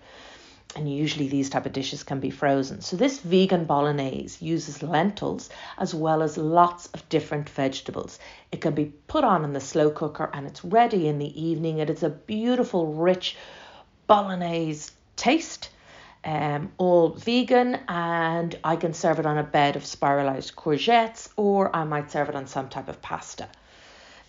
and 0.75 0.93
usually 0.93 1.27
these 1.27 1.49
type 1.49 1.65
of 1.65 1.73
dishes 1.73 2.03
can 2.03 2.19
be 2.19 2.29
frozen. 2.29 2.81
So 2.81 2.97
this 2.97 3.19
vegan 3.19 3.65
bolognese 3.65 4.43
uses 4.45 4.83
lentils 4.83 5.49
as 5.77 5.95
well 5.95 6.21
as 6.21 6.37
lots 6.37 6.87
of 6.87 7.07
different 7.07 7.49
vegetables. 7.49 8.19
It 8.51 8.61
can 8.61 8.75
be 8.75 8.93
put 9.07 9.23
on 9.23 9.45
in 9.45 9.53
the 9.53 9.61
slow 9.61 9.89
cooker 9.89 10.29
and 10.33 10.45
it's 10.45 10.65
ready 10.65 11.07
in 11.07 11.17
the 11.17 11.41
evening. 11.41 11.79
It 11.79 11.89
is 11.89 12.03
a 12.03 12.09
beautiful, 12.09 12.93
rich 12.93 13.37
bolognese 14.07 14.91
taste. 15.15 15.69
Um, 16.23 16.71
all 16.79 17.09
vegan, 17.09 17.77
and 17.87 18.57
I 18.63 18.77
can 18.77 18.95
serve 18.95 19.19
it 19.19 19.27
on 19.27 19.37
a 19.37 19.43
bed 19.43 19.75
of 19.75 19.85
spiralized 19.85 20.55
courgettes, 20.55 21.29
or 21.35 21.75
I 21.75 21.83
might 21.83 22.09
serve 22.09 22.29
it 22.29 22.35
on 22.35 22.47
some 22.47 22.67
type 22.67 22.89
of 22.89 22.99
pasta. 22.99 23.47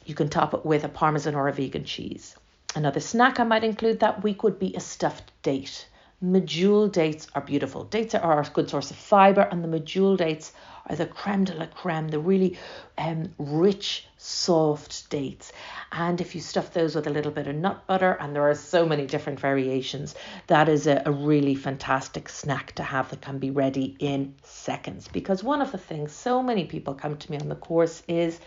You 0.05 0.15
can 0.15 0.29
top 0.29 0.53
it 0.53 0.67
with 0.67 0.85
a 0.85 0.91
parmesan 0.91 1.35
or 1.35 1.49
a 1.49 1.55
vegan 1.55 1.85
cheese. 1.85 2.37
Another 2.75 3.00
snack 3.00 3.41
I 3.41 3.45
might 3.45 3.65
include 3.65 4.00
that 4.00 4.23
week 4.23 4.43
would 4.43 4.59
be 4.59 4.75
a 4.75 4.81
stuffed 4.81 5.33
date. 5.43 5.88
Medjool 6.25 6.91
dates 6.91 7.27
are 7.35 7.43
beautiful. 7.43 7.85
Dates 7.85 8.15
are 8.15 8.41
a 8.41 8.51
good 8.55 8.71
source 8.71 8.91
of 8.91 8.97
fiber, 8.97 9.43
and 9.43 9.63
the 9.63 9.69
medjool 9.69 10.17
dates 10.17 10.51
are 10.87 10.97
the 10.97 11.05
creme 11.05 11.45
de 11.45 11.53
la 11.53 11.67
creme, 11.67 12.09
the 12.09 12.19
really 12.19 12.59
um, 12.97 13.35
rich, 13.37 14.07
soft 14.17 15.11
dates. 15.11 15.53
And 15.93 16.19
if 16.23 16.35
you 16.35 16.41
stuff 16.41 16.73
those 16.73 16.95
with 16.95 17.07
a 17.07 17.11
little 17.11 17.33
bit 17.33 17.47
of 17.49 17.57
nut 17.57 17.87
butter, 17.87 18.13
and 18.19 18.35
there 18.35 18.49
are 18.49 18.55
so 18.55 18.87
many 18.87 19.05
different 19.05 19.39
variations, 19.39 20.15
that 20.47 20.71
is 20.71 20.87
a, 20.87 21.03
a 21.05 21.13
really 21.13 21.55
fantastic 21.55 22.31
snack 22.31 22.73
to 22.77 22.83
have 22.83 23.11
that 23.11 23.21
can 23.21 23.39
be 23.39 23.51
ready 23.51 23.95
in 23.99 24.37
seconds. 24.43 25.09
Because 25.09 25.45
one 25.45 25.61
of 25.61 25.71
the 25.71 25.77
things 25.77 26.13
so 26.13 26.43
many 26.43 26.65
people 26.65 26.95
come 26.95 27.19
to 27.19 27.31
me 27.31 27.37
on 27.37 27.51
the 27.51 27.57
course 27.57 28.03
is 28.09 28.41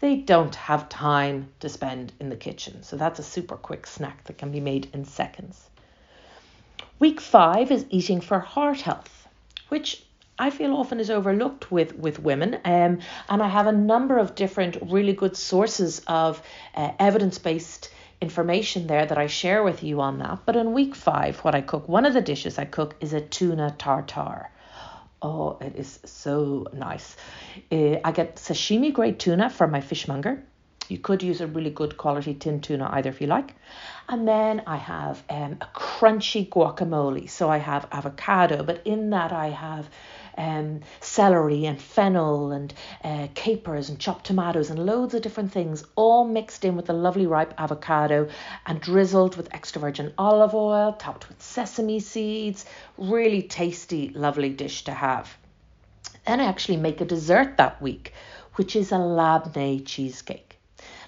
they 0.00 0.16
don't 0.16 0.54
have 0.54 0.88
time 0.88 1.50
to 1.60 1.68
spend 1.68 2.14
in 2.20 2.30
the 2.30 2.36
kitchen. 2.36 2.82
So 2.82 2.96
that's 2.96 3.18
a 3.18 3.22
super 3.22 3.56
quick 3.58 3.86
snack 3.86 4.24
that 4.24 4.38
can 4.38 4.50
be 4.50 4.60
made 4.60 4.88
in 4.94 5.04
seconds. 5.04 5.68
Week 7.02 7.20
five 7.20 7.72
is 7.72 7.84
eating 7.90 8.20
for 8.20 8.38
heart 8.38 8.82
health, 8.82 9.26
which 9.70 10.04
I 10.38 10.50
feel 10.50 10.72
often 10.76 11.00
is 11.00 11.10
overlooked 11.10 11.72
with 11.72 11.96
with 11.96 12.20
women. 12.20 12.54
Um, 12.64 13.00
and 13.28 13.42
I 13.42 13.48
have 13.48 13.66
a 13.66 13.72
number 13.72 14.18
of 14.18 14.36
different 14.36 14.78
really 14.80 15.12
good 15.12 15.36
sources 15.36 16.00
of 16.06 16.40
uh, 16.76 16.92
evidence 17.00 17.38
based 17.38 17.90
information 18.20 18.86
there 18.86 19.04
that 19.04 19.18
I 19.18 19.26
share 19.26 19.64
with 19.64 19.82
you 19.82 20.00
on 20.00 20.20
that. 20.20 20.46
But 20.46 20.54
in 20.54 20.74
week 20.74 20.94
five, 20.94 21.38
what 21.38 21.56
I 21.56 21.60
cook, 21.60 21.88
one 21.88 22.06
of 22.06 22.14
the 22.14 22.20
dishes 22.20 22.56
I 22.56 22.66
cook 22.66 22.94
is 23.00 23.12
a 23.12 23.20
tuna 23.20 23.74
tartare. 23.76 24.52
Oh, 25.20 25.58
it 25.60 25.74
is 25.74 25.98
so 26.04 26.68
nice. 26.72 27.16
Uh, 27.72 27.96
I 28.04 28.12
get 28.12 28.36
sashimi 28.36 28.92
grade 28.92 29.18
tuna 29.18 29.50
from 29.50 29.72
my 29.72 29.80
fishmonger. 29.80 30.44
You 30.92 30.98
could 30.98 31.22
use 31.22 31.40
a 31.40 31.46
really 31.46 31.70
good 31.70 31.96
quality 31.96 32.34
tin 32.34 32.60
tuna 32.60 32.90
either 32.92 33.08
if 33.08 33.22
you 33.22 33.26
like. 33.26 33.54
And 34.10 34.28
then 34.28 34.62
I 34.66 34.76
have 34.76 35.22
um, 35.30 35.56
a 35.62 35.66
crunchy 35.74 36.46
guacamole. 36.46 37.30
So 37.30 37.48
I 37.48 37.56
have 37.56 37.88
avocado, 37.90 38.62
but 38.62 38.82
in 38.84 39.08
that 39.08 39.32
I 39.32 39.48
have 39.48 39.88
um, 40.36 40.80
celery 41.00 41.64
and 41.64 41.80
fennel 41.80 42.52
and 42.52 42.74
uh, 43.02 43.28
capers 43.34 43.88
and 43.88 43.98
chopped 43.98 44.26
tomatoes 44.26 44.68
and 44.68 44.84
loads 44.84 45.14
of 45.14 45.22
different 45.22 45.50
things, 45.50 45.82
all 45.96 46.26
mixed 46.26 46.62
in 46.62 46.76
with 46.76 46.84
the 46.84 46.92
lovely 46.92 47.26
ripe 47.26 47.54
avocado 47.56 48.28
and 48.66 48.78
drizzled 48.78 49.38
with 49.38 49.54
extra 49.54 49.80
virgin 49.80 50.12
olive 50.18 50.54
oil, 50.54 50.92
topped 50.92 51.26
with 51.30 51.40
sesame 51.40 52.00
seeds. 52.00 52.66
Really 52.98 53.40
tasty, 53.40 54.10
lovely 54.10 54.50
dish 54.50 54.84
to 54.84 54.92
have. 54.92 55.38
Then 56.26 56.40
I 56.40 56.44
actually 56.44 56.76
make 56.76 57.00
a 57.00 57.06
dessert 57.06 57.56
that 57.56 57.80
week, 57.80 58.12
which 58.56 58.76
is 58.76 58.92
a 58.92 58.96
labneh 58.96 59.86
cheesecake. 59.86 60.51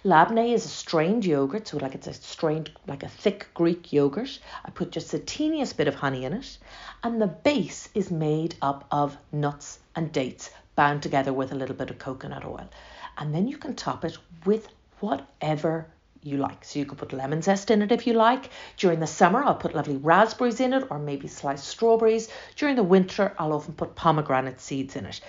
Labneh 0.06 0.52
is 0.52 0.66
a 0.66 0.68
strained 0.68 1.24
yogurt, 1.24 1.66
so 1.66 1.78
like 1.78 1.94
it's 1.94 2.06
a 2.06 2.12
strained, 2.12 2.70
like 2.86 3.02
a 3.02 3.08
thick 3.08 3.46
Greek 3.54 3.90
yogurt. 3.90 4.38
I 4.62 4.68
put 4.68 4.90
just 4.90 5.10
the 5.10 5.18
teeniest 5.18 5.78
bit 5.78 5.88
of 5.88 5.94
honey 5.94 6.26
in 6.26 6.34
it, 6.34 6.58
and 7.02 7.22
the 7.22 7.26
base 7.26 7.88
is 7.94 8.10
made 8.10 8.54
up 8.60 8.86
of 8.90 9.16
nuts 9.32 9.78
and 9.96 10.12
dates 10.12 10.50
bound 10.76 11.02
together 11.02 11.32
with 11.32 11.52
a 11.52 11.54
little 11.54 11.74
bit 11.74 11.88
of 11.88 11.98
coconut 11.98 12.44
oil. 12.44 12.68
And 13.16 13.34
then 13.34 13.48
you 13.48 13.56
can 13.56 13.74
top 13.74 14.04
it 14.04 14.18
with 14.44 14.68
whatever 15.00 15.86
you 16.22 16.36
like. 16.36 16.66
So 16.66 16.80
you 16.80 16.84
could 16.84 16.98
put 16.98 17.14
lemon 17.14 17.40
zest 17.40 17.70
in 17.70 17.80
it 17.80 17.90
if 17.90 18.06
you 18.06 18.12
like. 18.12 18.50
During 18.76 19.00
the 19.00 19.06
summer, 19.06 19.42
I'll 19.42 19.54
put 19.54 19.74
lovely 19.74 19.96
raspberries 19.96 20.60
in 20.60 20.74
it 20.74 20.86
or 20.90 20.98
maybe 20.98 21.28
sliced 21.28 21.66
strawberries. 21.66 22.28
During 22.56 22.76
the 22.76 22.82
winter, 22.82 23.32
I'll 23.38 23.54
often 23.54 23.72
put 23.72 23.94
pomegranate 23.94 24.60
seeds 24.60 24.96
in 24.96 25.06
it. 25.06 25.22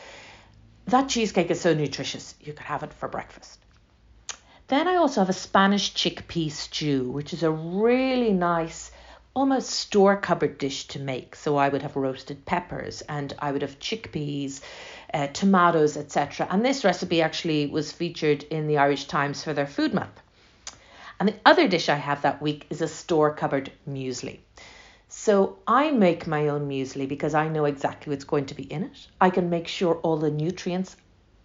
That 0.87 1.07
cheesecake 1.07 1.49
is 1.49 1.61
so 1.61 1.73
nutritious, 1.73 2.35
you 2.41 2.51
could 2.51 2.65
have 2.65 2.83
it 2.83 2.91
for 2.91 3.07
breakfast. 3.07 3.59
Then 4.67 4.87
I 4.87 4.95
also 4.95 5.21
have 5.21 5.29
a 5.29 5.33
Spanish 5.33 5.93
chickpea 5.93 6.49
stew, 6.49 7.11
which 7.11 7.33
is 7.33 7.43
a 7.43 7.51
really 7.51 8.33
nice, 8.33 8.89
almost 9.35 9.69
store 9.69 10.17
cupboard 10.17 10.57
dish 10.57 10.87
to 10.87 10.99
make. 10.99 11.35
So 11.35 11.55
I 11.55 11.69
would 11.69 11.83
have 11.83 11.95
roasted 11.95 12.45
peppers 12.45 13.01
and 13.01 13.31
I 13.37 13.51
would 13.51 13.61
have 13.61 13.77
chickpeas, 13.77 14.61
uh, 15.13 15.27
tomatoes, 15.27 15.97
etc. 15.97 16.47
And 16.49 16.65
this 16.65 16.83
recipe 16.83 17.21
actually 17.21 17.67
was 17.67 17.91
featured 17.91 18.41
in 18.43 18.65
the 18.65 18.79
Irish 18.79 19.05
Times 19.05 19.43
for 19.43 19.53
their 19.53 19.67
food 19.67 19.93
month. 19.93 20.19
And 21.19 21.29
the 21.29 21.35
other 21.45 21.67
dish 21.67 21.87
I 21.87 21.95
have 21.95 22.23
that 22.23 22.41
week 22.41 22.65
is 22.71 22.81
a 22.81 22.87
store 22.87 23.35
cupboard 23.35 23.71
muesli. 23.87 24.39
So 25.09 25.59
I 25.67 25.91
make 25.91 26.25
my 26.25 26.47
own 26.47 26.67
muesli 26.67 27.07
because 27.07 27.35
I 27.35 27.49
know 27.49 27.65
exactly 27.65 28.09
what's 28.09 28.25
going 28.25 28.47
to 28.47 28.55
be 28.55 28.63
in 28.63 28.83
it. 28.83 29.07
I 29.21 29.29
can 29.29 29.51
make 29.51 29.67
sure 29.67 29.95
all 29.97 30.17
the 30.17 30.31
nutrients 30.31 30.97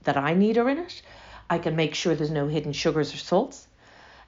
that 0.05 0.17
I 0.17 0.33
need 0.33 0.57
are 0.57 0.71
in 0.71 0.79
it. 0.79 1.03
I 1.51 1.59
can 1.59 1.77
make 1.77 1.97
sure 1.97 2.15
there's 2.15 2.31
no 2.31 2.47
hidden 2.47 2.73
sugars 2.73 3.13
or 3.13 3.19
salts. 3.19 3.67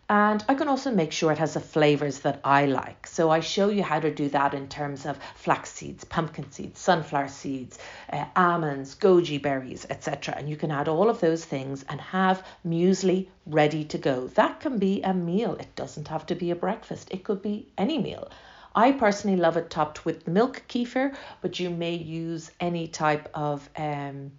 And 0.08 0.44
I 0.48 0.54
can 0.54 0.68
also 0.68 0.90
make 0.90 1.12
sure 1.12 1.30
it 1.32 1.38
has 1.38 1.54
the 1.54 1.60
flavors 1.60 2.18
that 2.18 2.40
I 2.44 2.66
like. 2.66 3.06
So 3.06 3.30
I 3.30 3.40
show 3.40 3.68
you 3.68 3.84
how 3.84 4.00
to 4.00 4.12
do 4.12 4.28
that 4.30 4.52
in 4.52 4.68
terms 4.68 5.06
of 5.06 5.18
flax 5.36 5.70
seeds, 5.70 6.04
pumpkin 6.04 6.50
seeds, 6.50 6.80
sunflower 6.80 7.28
seeds, 7.28 7.78
uh, 8.12 8.26
almonds, 8.34 8.96
goji 8.96 9.40
berries, 9.40 9.86
etc. 9.88 10.34
And 10.36 10.50
you 10.50 10.56
can 10.56 10.72
add 10.72 10.88
all 10.88 11.08
of 11.08 11.20
those 11.20 11.44
things 11.44 11.84
and 11.88 12.00
have 12.00 12.44
muesli 12.66 13.28
ready 13.46 13.84
to 13.84 13.96
go. 13.96 14.26
That 14.26 14.60
can 14.60 14.78
be 14.78 15.00
a 15.02 15.14
meal. 15.14 15.54
It 15.54 15.74
doesn't 15.76 16.08
have 16.08 16.26
to 16.26 16.34
be 16.34 16.50
a 16.50 16.56
breakfast. 16.56 17.08
It 17.12 17.22
could 17.24 17.40
be 17.40 17.68
any 17.78 17.98
meal. 17.98 18.28
I 18.74 18.92
personally 18.92 19.36
love 19.36 19.56
it 19.56 19.70
topped 19.70 20.04
with 20.04 20.26
milk 20.26 20.62
kefir, 20.68 21.14
but 21.40 21.60
you 21.60 21.70
may 21.70 21.94
use 21.94 22.50
any 22.58 22.88
type 22.88 23.28
of 23.34 23.68
um, 23.76 24.32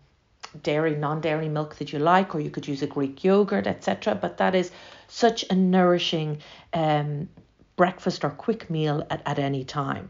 dairy, 0.61 0.95
non 0.95 1.21
dairy 1.21 1.49
milk 1.49 1.75
that 1.75 1.91
you 1.91 1.99
like, 1.99 2.35
or 2.35 2.39
you 2.39 2.49
could 2.49 2.67
use 2.67 2.81
a 2.81 2.87
Greek 2.87 3.23
yogurt, 3.23 3.67
etc. 3.67 4.15
But 4.15 4.37
that 4.37 4.55
is 4.55 4.71
such 5.07 5.45
a 5.49 5.55
nourishing 5.55 6.39
um, 6.73 7.29
breakfast 7.75 8.23
or 8.23 8.29
quick 8.29 8.69
meal 8.69 9.05
at, 9.09 9.21
at 9.25 9.39
any 9.39 9.63
time. 9.63 10.09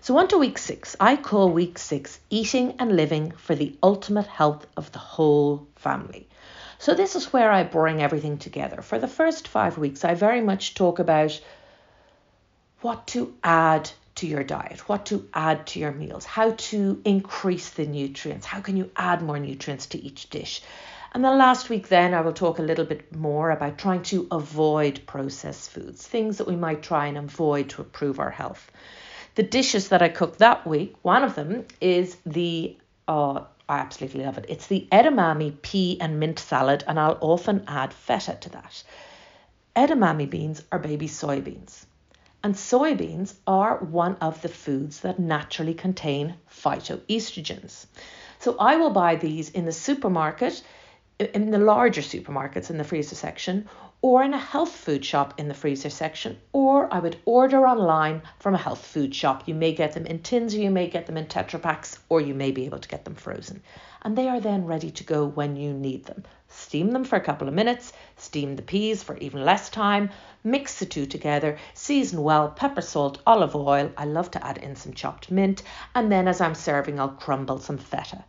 So, 0.00 0.16
on 0.16 0.28
to 0.28 0.38
week 0.38 0.58
six. 0.58 0.96
I 1.00 1.16
call 1.16 1.50
week 1.50 1.78
six 1.78 2.20
eating 2.30 2.74
and 2.78 2.96
living 2.96 3.32
for 3.32 3.54
the 3.54 3.76
ultimate 3.82 4.26
health 4.26 4.66
of 4.76 4.90
the 4.92 4.98
whole 4.98 5.66
family. 5.76 6.28
So, 6.78 6.94
this 6.94 7.16
is 7.16 7.32
where 7.32 7.50
I 7.50 7.64
bring 7.64 8.00
everything 8.00 8.38
together. 8.38 8.82
For 8.82 8.98
the 8.98 9.08
first 9.08 9.48
five 9.48 9.76
weeks, 9.76 10.04
I 10.04 10.14
very 10.14 10.40
much 10.40 10.74
talk 10.74 10.98
about 10.98 11.40
what 12.80 13.06
to 13.08 13.34
add 13.42 13.90
to 14.18 14.26
your 14.26 14.44
diet, 14.44 14.88
what 14.88 15.06
to 15.06 15.28
add 15.32 15.66
to 15.68 15.80
your 15.80 15.92
meals, 15.92 16.24
how 16.24 16.52
to 16.52 17.00
increase 17.04 17.70
the 17.70 17.86
nutrients, 17.86 18.46
how 18.46 18.60
can 18.60 18.76
you 18.76 18.90
add 18.96 19.22
more 19.22 19.38
nutrients 19.38 19.86
to 19.86 19.98
each 19.98 20.30
dish. 20.30 20.62
And 21.12 21.24
the 21.24 21.30
last 21.30 21.70
week, 21.70 21.88
then, 21.88 22.12
I 22.12 22.20
will 22.20 22.34
talk 22.34 22.58
a 22.58 22.62
little 22.62 22.84
bit 22.84 23.14
more 23.16 23.50
about 23.50 23.78
trying 23.78 24.02
to 24.04 24.26
avoid 24.30 25.00
processed 25.06 25.70
foods, 25.70 26.06
things 26.06 26.36
that 26.38 26.46
we 26.46 26.56
might 26.56 26.82
try 26.82 27.06
and 27.06 27.16
avoid 27.16 27.70
to 27.70 27.82
improve 27.82 28.20
our 28.20 28.30
health. 28.30 28.70
The 29.34 29.42
dishes 29.42 29.88
that 29.88 30.02
I 30.02 30.10
cooked 30.10 30.40
that 30.40 30.66
week, 30.66 30.96
one 31.02 31.24
of 31.24 31.34
them 31.34 31.64
is 31.80 32.16
the, 32.26 32.76
oh, 33.06 33.46
I 33.68 33.78
absolutely 33.78 34.24
love 34.24 34.38
it. 34.38 34.46
It's 34.48 34.66
the 34.66 34.86
edamame 34.92 35.62
pea 35.62 35.98
and 36.00 36.20
mint 36.20 36.38
salad, 36.38 36.84
and 36.86 37.00
I'll 37.00 37.18
often 37.20 37.64
add 37.66 37.92
feta 37.92 38.36
to 38.40 38.50
that. 38.50 38.82
Edamame 39.76 40.28
beans 40.28 40.62
are 40.72 40.78
baby 40.78 41.08
soybeans. 41.08 41.86
And 42.42 42.54
soybeans 42.54 43.34
are 43.46 43.78
one 43.78 44.14
of 44.16 44.40
the 44.42 44.48
foods 44.48 45.00
that 45.00 45.18
naturally 45.18 45.74
contain 45.74 46.34
phytoestrogens. 46.50 47.86
So 48.38 48.56
I 48.58 48.76
will 48.76 48.90
buy 48.90 49.16
these 49.16 49.50
in 49.50 49.64
the 49.64 49.72
supermarket, 49.72 50.62
in 51.18 51.50
the 51.50 51.58
larger 51.58 52.00
supermarkets 52.00 52.70
in 52.70 52.78
the 52.78 52.84
freezer 52.84 53.16
section, 53.16 53.68
or 54.00 54.22
in 54.22 54.32
a 54.32 54.38
health 54.38 54.70
food 54.70 55.04
shop 55.04 55.34
in 55.38 55.48
the 55.48 55.54
freezer 55.54 55.90
section, 55.90 56.38
or 56.52 56.92
I 56.94 57.00
would 57.00 57.16
order 57.24 57.66
online 57.66 58.22
from 58.38 58.54
a 58.54 58.58
health 58.58 58.86
food 58.86 59.12
shop. 59.12 59.42
You 59.46 59.54
may 59.54 59.72
get 59.72 59.92
them 59.92 60.06
in 60.06 60.20
tins, 60.20 60.54
or 60.54 60.58
you 60.58 60.70
may 60.70 60.88
get 60.88 61.06
them 61.06 61.16
in 61.16 61.26
Tetra 61.26 61.60
Paks, 61.60 61.98
or 62.08 62.20
you 62.20 62.32
may 62.32 62.52
be 62.52 62.64
able 62.64 62.78
to 62.78 62.88
get 62.88 63.04
them 63.04 63.16
frozen. 63.16 63.60
And 64.02 64.16
they 64.16 64.28
are 64.28 64.38
then 64.38 64.66
ready 64.66 64.92
to 64.92 65.04
go 65.04 65.26
when 65.26 65.56
you 65.56 65.72
need 65.72 66.04
them. 66.04 66.22
Steam 66.46 66.92
them 66.92 67.04
for 67.04 67.16
a 67.16 67.20
couple 67.20 67.48
of 67.48 67.54
minutes, 67.54 67.92
steam 68.16 68.54
the 68.54 68.62
peas 68.62 69.02
for 69.02 69.16
even 69.18 69.44
less 69.44 69.68
time, 69.68 70.10
mix 70.44 70.78
the 70.78 70.86
two 70.86 71.04
together, 71.04 71.58
season 71.74 72.22
well, 72.22 72.50
pepper, 72.50 72.80
salt, 72.80 73.20
olive 73.26 73.56
oil. 73.56 73.90
I 73.96 74.04
love 74.04 74.30
to 74.30 74.46
add 74.46 74.58
in 74.58 74.76
some 74.76 74.92
chopped 74.92 75.30
mint, 75.30 75.64
and 75.94 76.10
then 76.10 76.28
as 76.28 76.40
I'm 76.40 76.54
serving, 76.54 77.00
I'll 77.00 77.08
crumble 77.08 77.58
some 77.58 77.78
feta. 77.78 78.24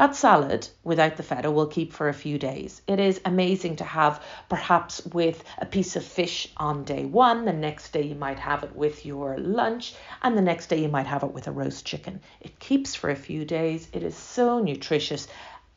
That 0.00 0.16
salad 0.16 0.66
without 0.82 1.18
the 1.18 1.22
feta 1.22 1.50
will 1.50 1.66
keep 1.66 1.92
for 1.92 2.08
a 2.08 2.14
few 2.14 2.38
days. 2.38 2.80
It 2.86 2.98
is 2.98 3.20
amazing 3.26 3.76
to 3.76 3.84
have 3.84 4.24
perhaps 4.48 5.04
with 5.04 5.44
a 5.58 5.66
piece 5.66 5.94
of 5.94 6.02
fish 6.02 6.48
on 6.56 6.84
day 6.84 7.04
one. 7.04 7.44
The 7.44 7.52
next 7.52 7.92
day 7.92 8.04
you 8.04 8.14
might 8.14 8.38
have 8.38 8.64
it 8.64 8.74
with 8.74 9.04
your 9.04 9.36
lunch, 9.36 9.94
and 10.22 10.38
the 10.38 10.40
next 10.40 10.68
day 10.68 10.80
you 10.80 10.88
might 10.88 11.06
have 11.06 11.22
it 11.22 11.34
with 11.34 11.48
a 11.48 11.52
roast 11.52 11.84
chicken. 11.84 12.22
It 12.40 12.58
keeps 12.58 12.94
for 12.94 13.10
a 13.10 13.14
few 13.14 13.44
days. 13.44 13.88
It 13.92 14.02
is 14.02 14.16
so 14.16 14.58
nutritious 14.58 15.28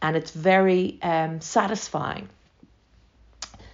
and 0.01 0.15
it's 0.15 0.32
very 0.32 1.00
um, 1.01 1.42
satisfying. 1.42 2.30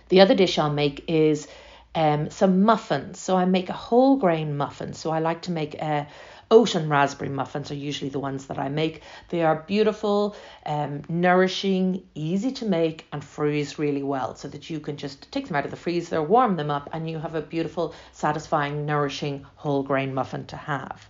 The 0.07 0.21
other 0.21 0.33
dish 0.33 0.57
I'll 0.57 0.73
make 0.73 1.03
is 1.07 1.47
um, 1.93 2.31
some 2.31 2.63
muffins. 2.63 3.19
So 3.19 3.37
I 3.37 3.45
make 3.45 3.69
a 3.69 3.73
whole 3.73 4.17
grain 4.17 4.57
muffin. 4.57 4.93
So 4.93 5.11
I 5.11 5.19
like 5.19 5.43
to 5.43 5.51
make 5.51 5.75
a 5.75 6.07
oat 6.51 6.75
raspberry 6.75 7.29
muffins 7.29 7.71
are 7.71 7.75
usually 7.75 8.09
the 8.09 8.19
ones 8.19 8.47
that 8.47 8.57
I 8.57 8.69
make. 8.69 9.01
They 9.29 9.43
are 9.43 9.63
beautiful, 9.67 10.35
um, 10.65 11.03
nourishing, 11.07 12.03
easy 12.15 12.51
to 12.53 12.65
make, 12.65 13.07
and 13.11 13.23
freeze 13.23 13.77
really 13.77 14.03
well 14.03 14.35
so 14.35 14.47
that 14.47 14.69
you 14.69 14.79
can 14.79 14.97
just 14.97 15.31
take 15.31 15.47
them 15.47 15.55
out 15.55 15.65
of 15.65 15.71
the 15.71 15.77
freezer, 15.77 16.21
warm 16.21 16.55
them 16.55 16.71
up, 16.71 16.89
and 16.91 17.09
you 17.09 17.19
have 17.19 17.35
a 17.35 17.41
beautiful, 17.41 17.93
satisfying, 18.11 18.85
nourishing 18.85 19.45
whole 19.55 19.83
grain 19.83 20.13
muffin 20.13 20.45
to 20.47 20.57
have. 20.57 21.07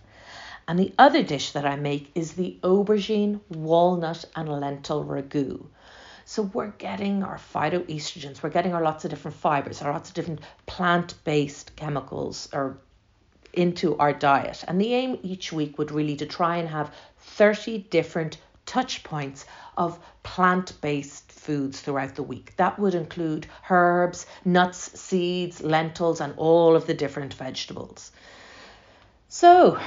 And 0.68 0.78
the 0.78 0.92
other 0.98 1.22
dish 1.22 1.52
that 1.52 1.66
I 1.66 1.76
make 1.76 2.10
is 2.14 2.32
the 2.32 2.58
aubergine, 2.62 3.40
walnut, 3.48 4.24
and 4.36 4.48
lentil 4.48 5.04
ragu. 5.04 5.66
So 6.26 6.42
we're 6.42 6.68
getting 6.68 7.24
our 7.24 7.38
phytoestrogens, 7.38 8.42
we're 8.42 8.50
getting 8.50 8.72
our 8.72 8.82
lots 8.82 9.04
of 9.04 9.10
different 9.10 9.36
fibers, 9.38 9.82
our 9.82 9.92
lots 9.92 10.10
of 10.10 10.14
different 10.14 10.42
plant-based 10.66 11.74
chemicals 11.74 12.48
or 12.52 12.78
into 13.52 13.96
our 13.98 14.12
diet. 14.12 14.64
And 14.68 14.80
the 14.80 14.94
aim 14.94 15.18
each 15.22 15.52
week 15.52 15.78
would 15.78 15.90
really 15.90 16.16
to 16.16 16.26
try 16.26 16.56
and 16.56 16.68
have 16.68 16.94
30 17.18 17.78
different 17.90 18.38
touch 18.66 19.02
points 19.02 19.46
of 19.76 19.98
plant-based 20.22 21.32
foods 21.32 21.80
throughout 21.80 22.14
the 22.14 22.22
week. 22.22 22.54
That 22.56 22.78
would 22.78 22.94
include 22.94 23.46
herbs, 23.68 24.26
nuts, 24.44 25.00
seeds, 25.00 25.62
lentils 25.62 26.20
and 26.20 26.34
all 26.36 26.76
of 26.76 26.86
the 26.86 26.94
different 26.94 27.34
vegetables. 27.34 28.12
So, 29.28 29.80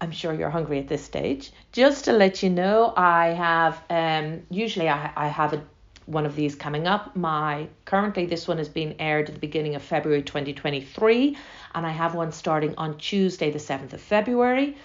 I'm 0.00 0.10
sure 0.10 0.34
you're 0.34 0.50
hungry 0.50 0.80
at 0.80 0.88
this 0.88 1.04
stage. 1.04 1.52
Just 1.70 2.06
to 2.06 2.12
let 2.12 2.42
you 2.42 2.50
know, 2.50 2.92
I 2.96 3.28
have 3.28 3.80
um 3.88 4.42
usually 4.50 4.88
I, 4.88 5.12
I 5.14 5.28
have 5.28 5.52
a, 5.52 5.62
one 6.06 6.26
of 6.26 6.36
these 6.36 6.54
coming 6.54 6.86
up. 6.86 7.14
My 7.16 7.68
currently 7.84 8.26
this 8.26 8.48
one 8.48 8.58
has 8.58 8.68
been 8.68 8.94
aired 8.98 9.28
at 9.28 9.34
the 9.34 9.40
beginning 9.40 9.74
of 9.74 9.82
February 9.82 10.22
2023, 10.22 11.36
and 11.74 11.86
I 11.86 11.90
have 11.90 12.14
one 12.14 12.32
starting 12.32 12.74
on 12.76 12.98
Tuesday, 12.98 13.50
the 13.50 13.58
7th 13.58 13.92
of 13.92 14.00
February. 14.00 14.76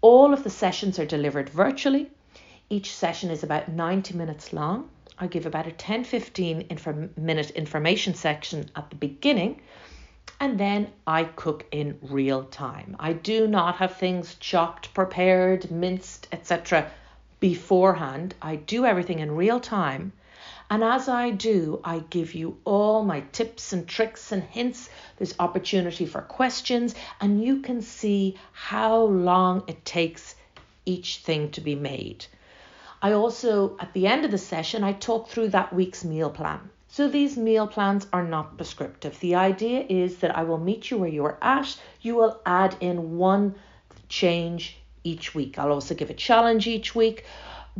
All 0.00 0.32
of 0.32 0.44
the 0.44 0.50
sessions 0.50 0.98
are 0.98 1.06
delivered 1.06 1.48
virtually. 1.48 2.10
Each 2.70 2.94
session 2.94 3.30
is 3.30 3.42
about 3.42 3.68
90 3.68 4.14
minutes 4.14 4.52
long. 4.52 4.90
I 5.18 5.26
give 5.26 5.46
about 5.46 5.66
a 5.66 5.72
10 5.72 6.04
15 6.04 6.66
inform- 6.70 7.10
minute 7.16 7.50
information 7.50 8.14
section 8.14 8.70
at 8.76 8.90
the 8.90 8.96
beginning 8.96 9.60
and 10.40 10.58
then 10.58 10.92
I 11.06 11.24
cook 11.24 11.66
in 11.72 11.98
real 12.02 12.44
time. 12.44 12.96
I 13.00 13.12
do 13.12 13.48
not 13.48 13.76
have 13.76 13.96
things 13.96 14.36
chopped, 14.36 14.94
prepared, 14.94 15.70
minced, 15.70 16.28
etc. 16.30 16.90
beforehand. 17.40 18.34
I 18.40 18.56
do 18.56 18.84
everything 18.84 19.18
in 19.18 19.34
real 19.34 19.58
time. 19.58 20.12
And 20.70 20.84
as 20.84 21.08
I 21.08 21.30
do, 21.30 21.80
I 21.82 22.00
give 22.10 22.34
you 22.34 22.58
all 22.64 23.02
my 23.02 23.20
tips 23.32 23.72
and 23.72 23.88
tricks 23.88 24.32
and 24.32 24.42
hints. 24.42 24.90
There's 25.16 25.34
opportunity 25.38 26.04
for 26.04 26.20
questions, 26.20 26.94
and 27.20 27.42
you 27.42 27.62
can 27.62 27.80
see 27.80 28.36
how 28.52 29.02
long 29.02 29.64
it 29.66 29.84
takes 29.84 30.34
each 30.84 31.18
thing 31.18 31.50
to 31.52 31.60
be 31.62 31.74
made. 31.74 32.26
I 33.00 33.12
also, 33.12 33.76
at 33.78 33.92
the 33.92 34.06
end 34.06 34.24
of 34.24 34.30
the 34.30 34.38
session, 34.38 34.84
I 34.84 34.92
talk 34.92 35.28
through 35.28 35.48
that 35.50 35.72
week's 35.72 36.04
meal 36.04 36.30
plan. 36.30 36.68
So 36.88 37.08
these 37.08 37.36
meal 37.36 37.66
plans 37.66 38.06
are 38.12 38.24
not 38.24 38.56
prescriptive. 38.56 39.18
The 39.20 39.36
idea 39.36 39.84
is 39.88 40.18
that 40.18 40.36
I 40.36 40.42
will 40.42 40.58
meet 40.58 40.90
you 40.90 40.98
where 40.98 41.08
you 41.08 41.24
are 41.24 41.38
at. 41.40 41.78
You 42.00 42.16
will 42.16 42.40
add 42.44 42.76
in 42.80 43.16
one 43.18 43.54
change 44.08 44.78
each 45.04 45.34
week. 45.34 45.58
I'll 45.58 45.72
also 45.72 45.94
give 45.94 46.10
a 46.10 46.14
challenge 46.14 46.66
each 46.66 46.94
week, 46.94 47.24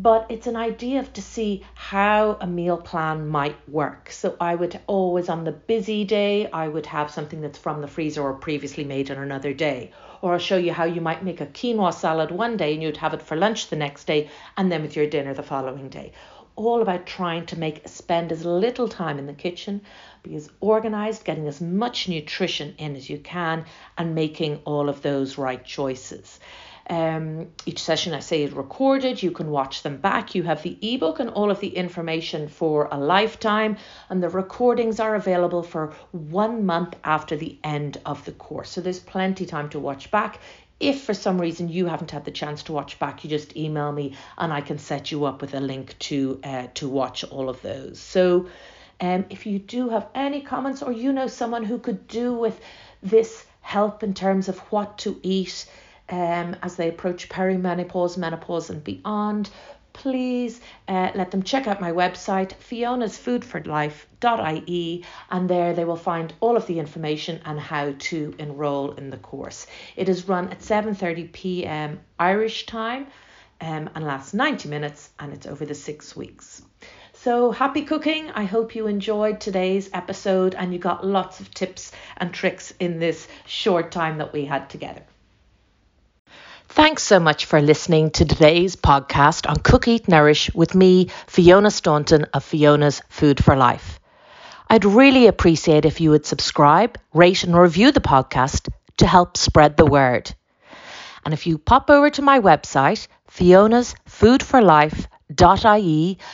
but 0.03 0.27
it's 0.29 0.47
an 0.47 0.55
idea 0.55 1.03
to 1.03 1.21
see 1.21 1.65
how 1.75 2.39
a 2.41 2.47
meal 2.47 2.77
plan 2.77 3.27
might 3.27 3.57
work. 3.69 4.13
So 4.13 4.37
I 4.41 4.55
would 4.55 4.79
always 4.87 5.29
on 5.29 5.43
the 5.43 5.51
busy 5.51 6.05
day, 6.05 6.49
I 6.53 6.69
would 6.69 6.87
have 6.87 7.11
something 7.11 7.41
that's 7.41 7.59
from 7.59 7.81
the 7.81 7.89
freezer 7.89 8.23
or 8.23 8.35
previously 8.35 8.85
made 8.85 9.11
on 9.11 9.19
another 9.19 9.53
day. 9.53 9.91
Or 10.23 10.35
I'll 10.35 10.39
show 10.39 10.57
you 10.57 10.73
how 10.73 10.85
you 10.85 11.01
might 11.01 11.25
make 11.25 11.41
a 11.41 11.47
quinoa 11.47 11.93
salad 11.93 12.31
one 12.31 12.57
day 12.57 12.75
and 12.75 12.83
you'd 12.83 12.99
have 12.99 13.13
it 13.13 13.23
for 13.23 13.37
lunch 13.37 13.71
the 13.71 13.77
next 13.77 14.05
day 14.05 14.31
and 14.57 14.71
then 14.71 14.83
with 14.83 14.95
your 14.95 15.09
dinner 15.09 15.35
the 15.35 15.43
following 15.43 15.89
day 15.89 16.13
all 16.55 16.83
about 16.83 17.07
trying 17.07 17.47
to 17.47 17.57
make 17.57 17.87
spend 17.87 18.33
as 18.33 18.45
little 18.45 18.89
time 18.89 19.17
in 19.17 19.27
the 19.27 19.33
kitchen, 19.33 19.81
be 20.25 20.35
as 20.35 20.51
organized, 20.61 21.25
getting 21.25 21.47
as 21.47 21.61
much 21.61 22.09
nutrition 22.09 22.75
in 22.79 22.97
as 22.97 23.09
you 23.09 23.17
can, 23.17 23.65
and 23.97 24.13
making 24.13 24.61
all 24.65 24.89
of 24.89 25.01
those 25.01 25.39
right 25.39 25.65
choices. 25.65 26.41
Um, 26.89 27.49
each 27.67 27.83
session, 27.83 28.15
I 28.15 28.21
say, 28.21 28.45
is 28.45 28.53
recorded. 28.53 29.23
You 29.23 29.31
can 29.31 29.51
watch 29.51 29.83
them 29.83 29.99
back. 29.99 30.35
You 30.35 30.43
have 30.45 30.63
the 30.63 30.79
ebook 30.81 31.21
and 31.21 31.29
all 31.29 31.51
of 31.51 31.61
the 31.61 31.69
information 31.69 32.49
for 32.49 32.89
a 32.91 32.99
lifetime, 32.99 33.77
and 34.09 34.23
the 34.23 34.31
recordings 34.31 34.99
are 34.99 35.15
available 35.15 35.63
for 35.63 35.93
one 36.13 36.65
month 36.65 36.95
after 37.05 37.37
the 37.37 37.59
end 37.63 38.01
of 38.07 38.25
the 38.25 38.33
course. 38.33 38.71
So 38.71 38.81
there's 38.81 39.01
plenty 39.01 39.45
time 39.45 39.69
to 39.71 39.79
watch 39.79 40.11
back. 40.11 40.41
If 40.81 41.03
for 41.03 41.13
some 41.13 41.41
reason 41.41 41.69
you 41.69 41.87
haven't 41.87 42.13
had 42.13 42.25
the 42.25 42.31
chance 42.31 42.63
to 42.65 42.73
watch 42.73 42.99
back, 42.99 43.23
you 43.23 43.29
just 43.29 43.57
email 43.57 43.93
me 43.93 44.15
and 44.39 44.53
I 44.53 44.61
can 44.61 44.79
set 44.79 45.11
you 45.11 45.25
up 45.25 45.43
with 45.43 45.55
a 45.55 45.61
link 45.61 45.99
to 45.99 46.41
uh, 46.45 46.67
to 46.75 46.89
watch 46.89 47.25
all 47.25 47.51
of 47.51 47.61
those. 47.63 47.99
So, 47.99 48.49
um, 49.01 49.27
if 49.29 49.45
you 49.45 49.59
do 49.59 49.89
have 49.91 50.07
any 50.15 50.41
comments 50.41 50.83
or 50.83 50.93
you 50.93 51.13
know 51.13 51.27
someone 51.27 51.65
who 51.65 51.79
could 51.79 52.07
do 52.07 52.33
with 52.33 52.59
this 53.03 53.45
help 53.61 54.03
in 54.03 54.15
terms 54.15 54.49
of 54.49 54.59
what 54.71 54.99
to 54.99 55.19
eat 55.23 55.67
um, 56.11 56.57
as 56.63 56.77
they 56.77 56.89
approach 56.89 57.29
perimenopause, 57.29 58.17
menopause, 58.17 58.71
and 58.71 58.83
beyond, 58.85 59.51
please 59.93 60.61
uh, 60.87 61.11
let 61.15 61.31
them 61.31 61.43
check 61.43 61.67
out 61.67 61.81
my 61.81 61.93
website, 61.93 62.53
fionasfoodforlife.ie, 62.71 65.05
and 65.31 65.51
there 65.51 65.73
they 65.75 65.85
will 65.85 65.97
find 65.97 66.33
all 66.41 66.57
of 66.57 66.67
the 66.67 66.79
information 66.79 67.41
and 67.45 67.59
how 67.59 67.93
to 67.99 68.35
enroll 68.39 68.93
in 68.93 69.11
the 69.11 69.17
course. 69.17 69.67
It 69.97 70.09
is 70.09 70.29
run 70.29 70.49
at 70.51 70.61
7:30 70.61 71.33
p.m. 71.33 72.01
Irish 72.19 72.67
time. 72.67 73.07
um, 73.61 73.91
and 73.95 74.05
lasts 74.05 74.35
90 74.35 74.69
minutes 74.69 75.11
and 75.19 75.33
it's 75.33 75.47
over 75.47 75.65
the 75.65 75.75
six 75.75 76.15
weeks. 76.17 76.63
So 77.13 77.51
happy 77.51 77.83
cooking. 77.83 78.31
I 78.31 78.45
hope 78.45 78.77
you 78.77 78.87
enjoyed 78.87 79.41
today's 79.41 79.91
episode 79.93 80.55
and 80.55 80.73
you 80.73 80.79
got 80.79 81.05
lots 81.05 81.41
of 81.41 81.53
tips 81.53 81.91
and 82.17 82.33
tricks 82.33 82.73
in 82.79 83.01
this 83.01 83.27
short 83.47 83.91
time 83.91 84.19
that 84.19 84.33
we 84.33 84.45
had 84.45 84.71
together. 84.71 85.03
Thanks 86.69 87.03
so 87.03 87.19
much 87.19 87.47
for 87.47 87.63
listening 87.63 88.11
to 88.13 88.25
today's 88.25 88.77
podcast 88.77 89.49
on 89.49 89.57
Cook 89.57 89.89
Eat 89.89 90.07
Nourish 90.07 90.53
with 90.55 90.75
me, 90.75 91.09
Fiona 91.27 91.71
Staunton 91.71 92.25
of 92.35 92.45
Fiona's 92.45 93.03
Food 93.09 93.43
for 93.43 93.57
Life. 93.57 93.99
I'd 94.69 94.85
really 94.85 95.27
appreciate 95.27 95.87
if 95.87 96.01
you 96.01 96.11
would 96.11 96.27
subscribe, 96.27 96.99
rate, 97.15 97.43
and 97.43 97.57
review 97.57 97.91
the 97.91 98.01
podcast 98.01 98.69
to 98.99 99.07
help 99.07 99.39
spread 99.39 99.77
the 99.77 99.87
word. 99.87 100.33
And 101.25 101.33
if 101.33 101.47
you 101.47 101.57
pop 101.57 101.89
over 101.91 102.11
to 102.11 102.23
my 102.23 102.39
website, 102.39 103.09
Fiona's 103.29 103.95
Food 104.07 104.43
for 104.43 104.61
Life, 104.61 105.09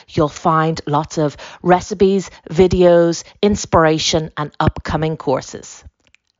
you'll 0.07 0.29
find 0.29 0.81
lots 0.85 1.17
of 1.17 1.37
recipes, 1.63 2.29
videos, 2.49 3.23
inspiration, 3.41 4.31
and 4.37 4.51
upcoming 4.59 5.17
courses. 5.17 5.83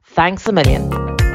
Thanks 0.03 0.47
a 0.47 0.51
million. 0.51 1.34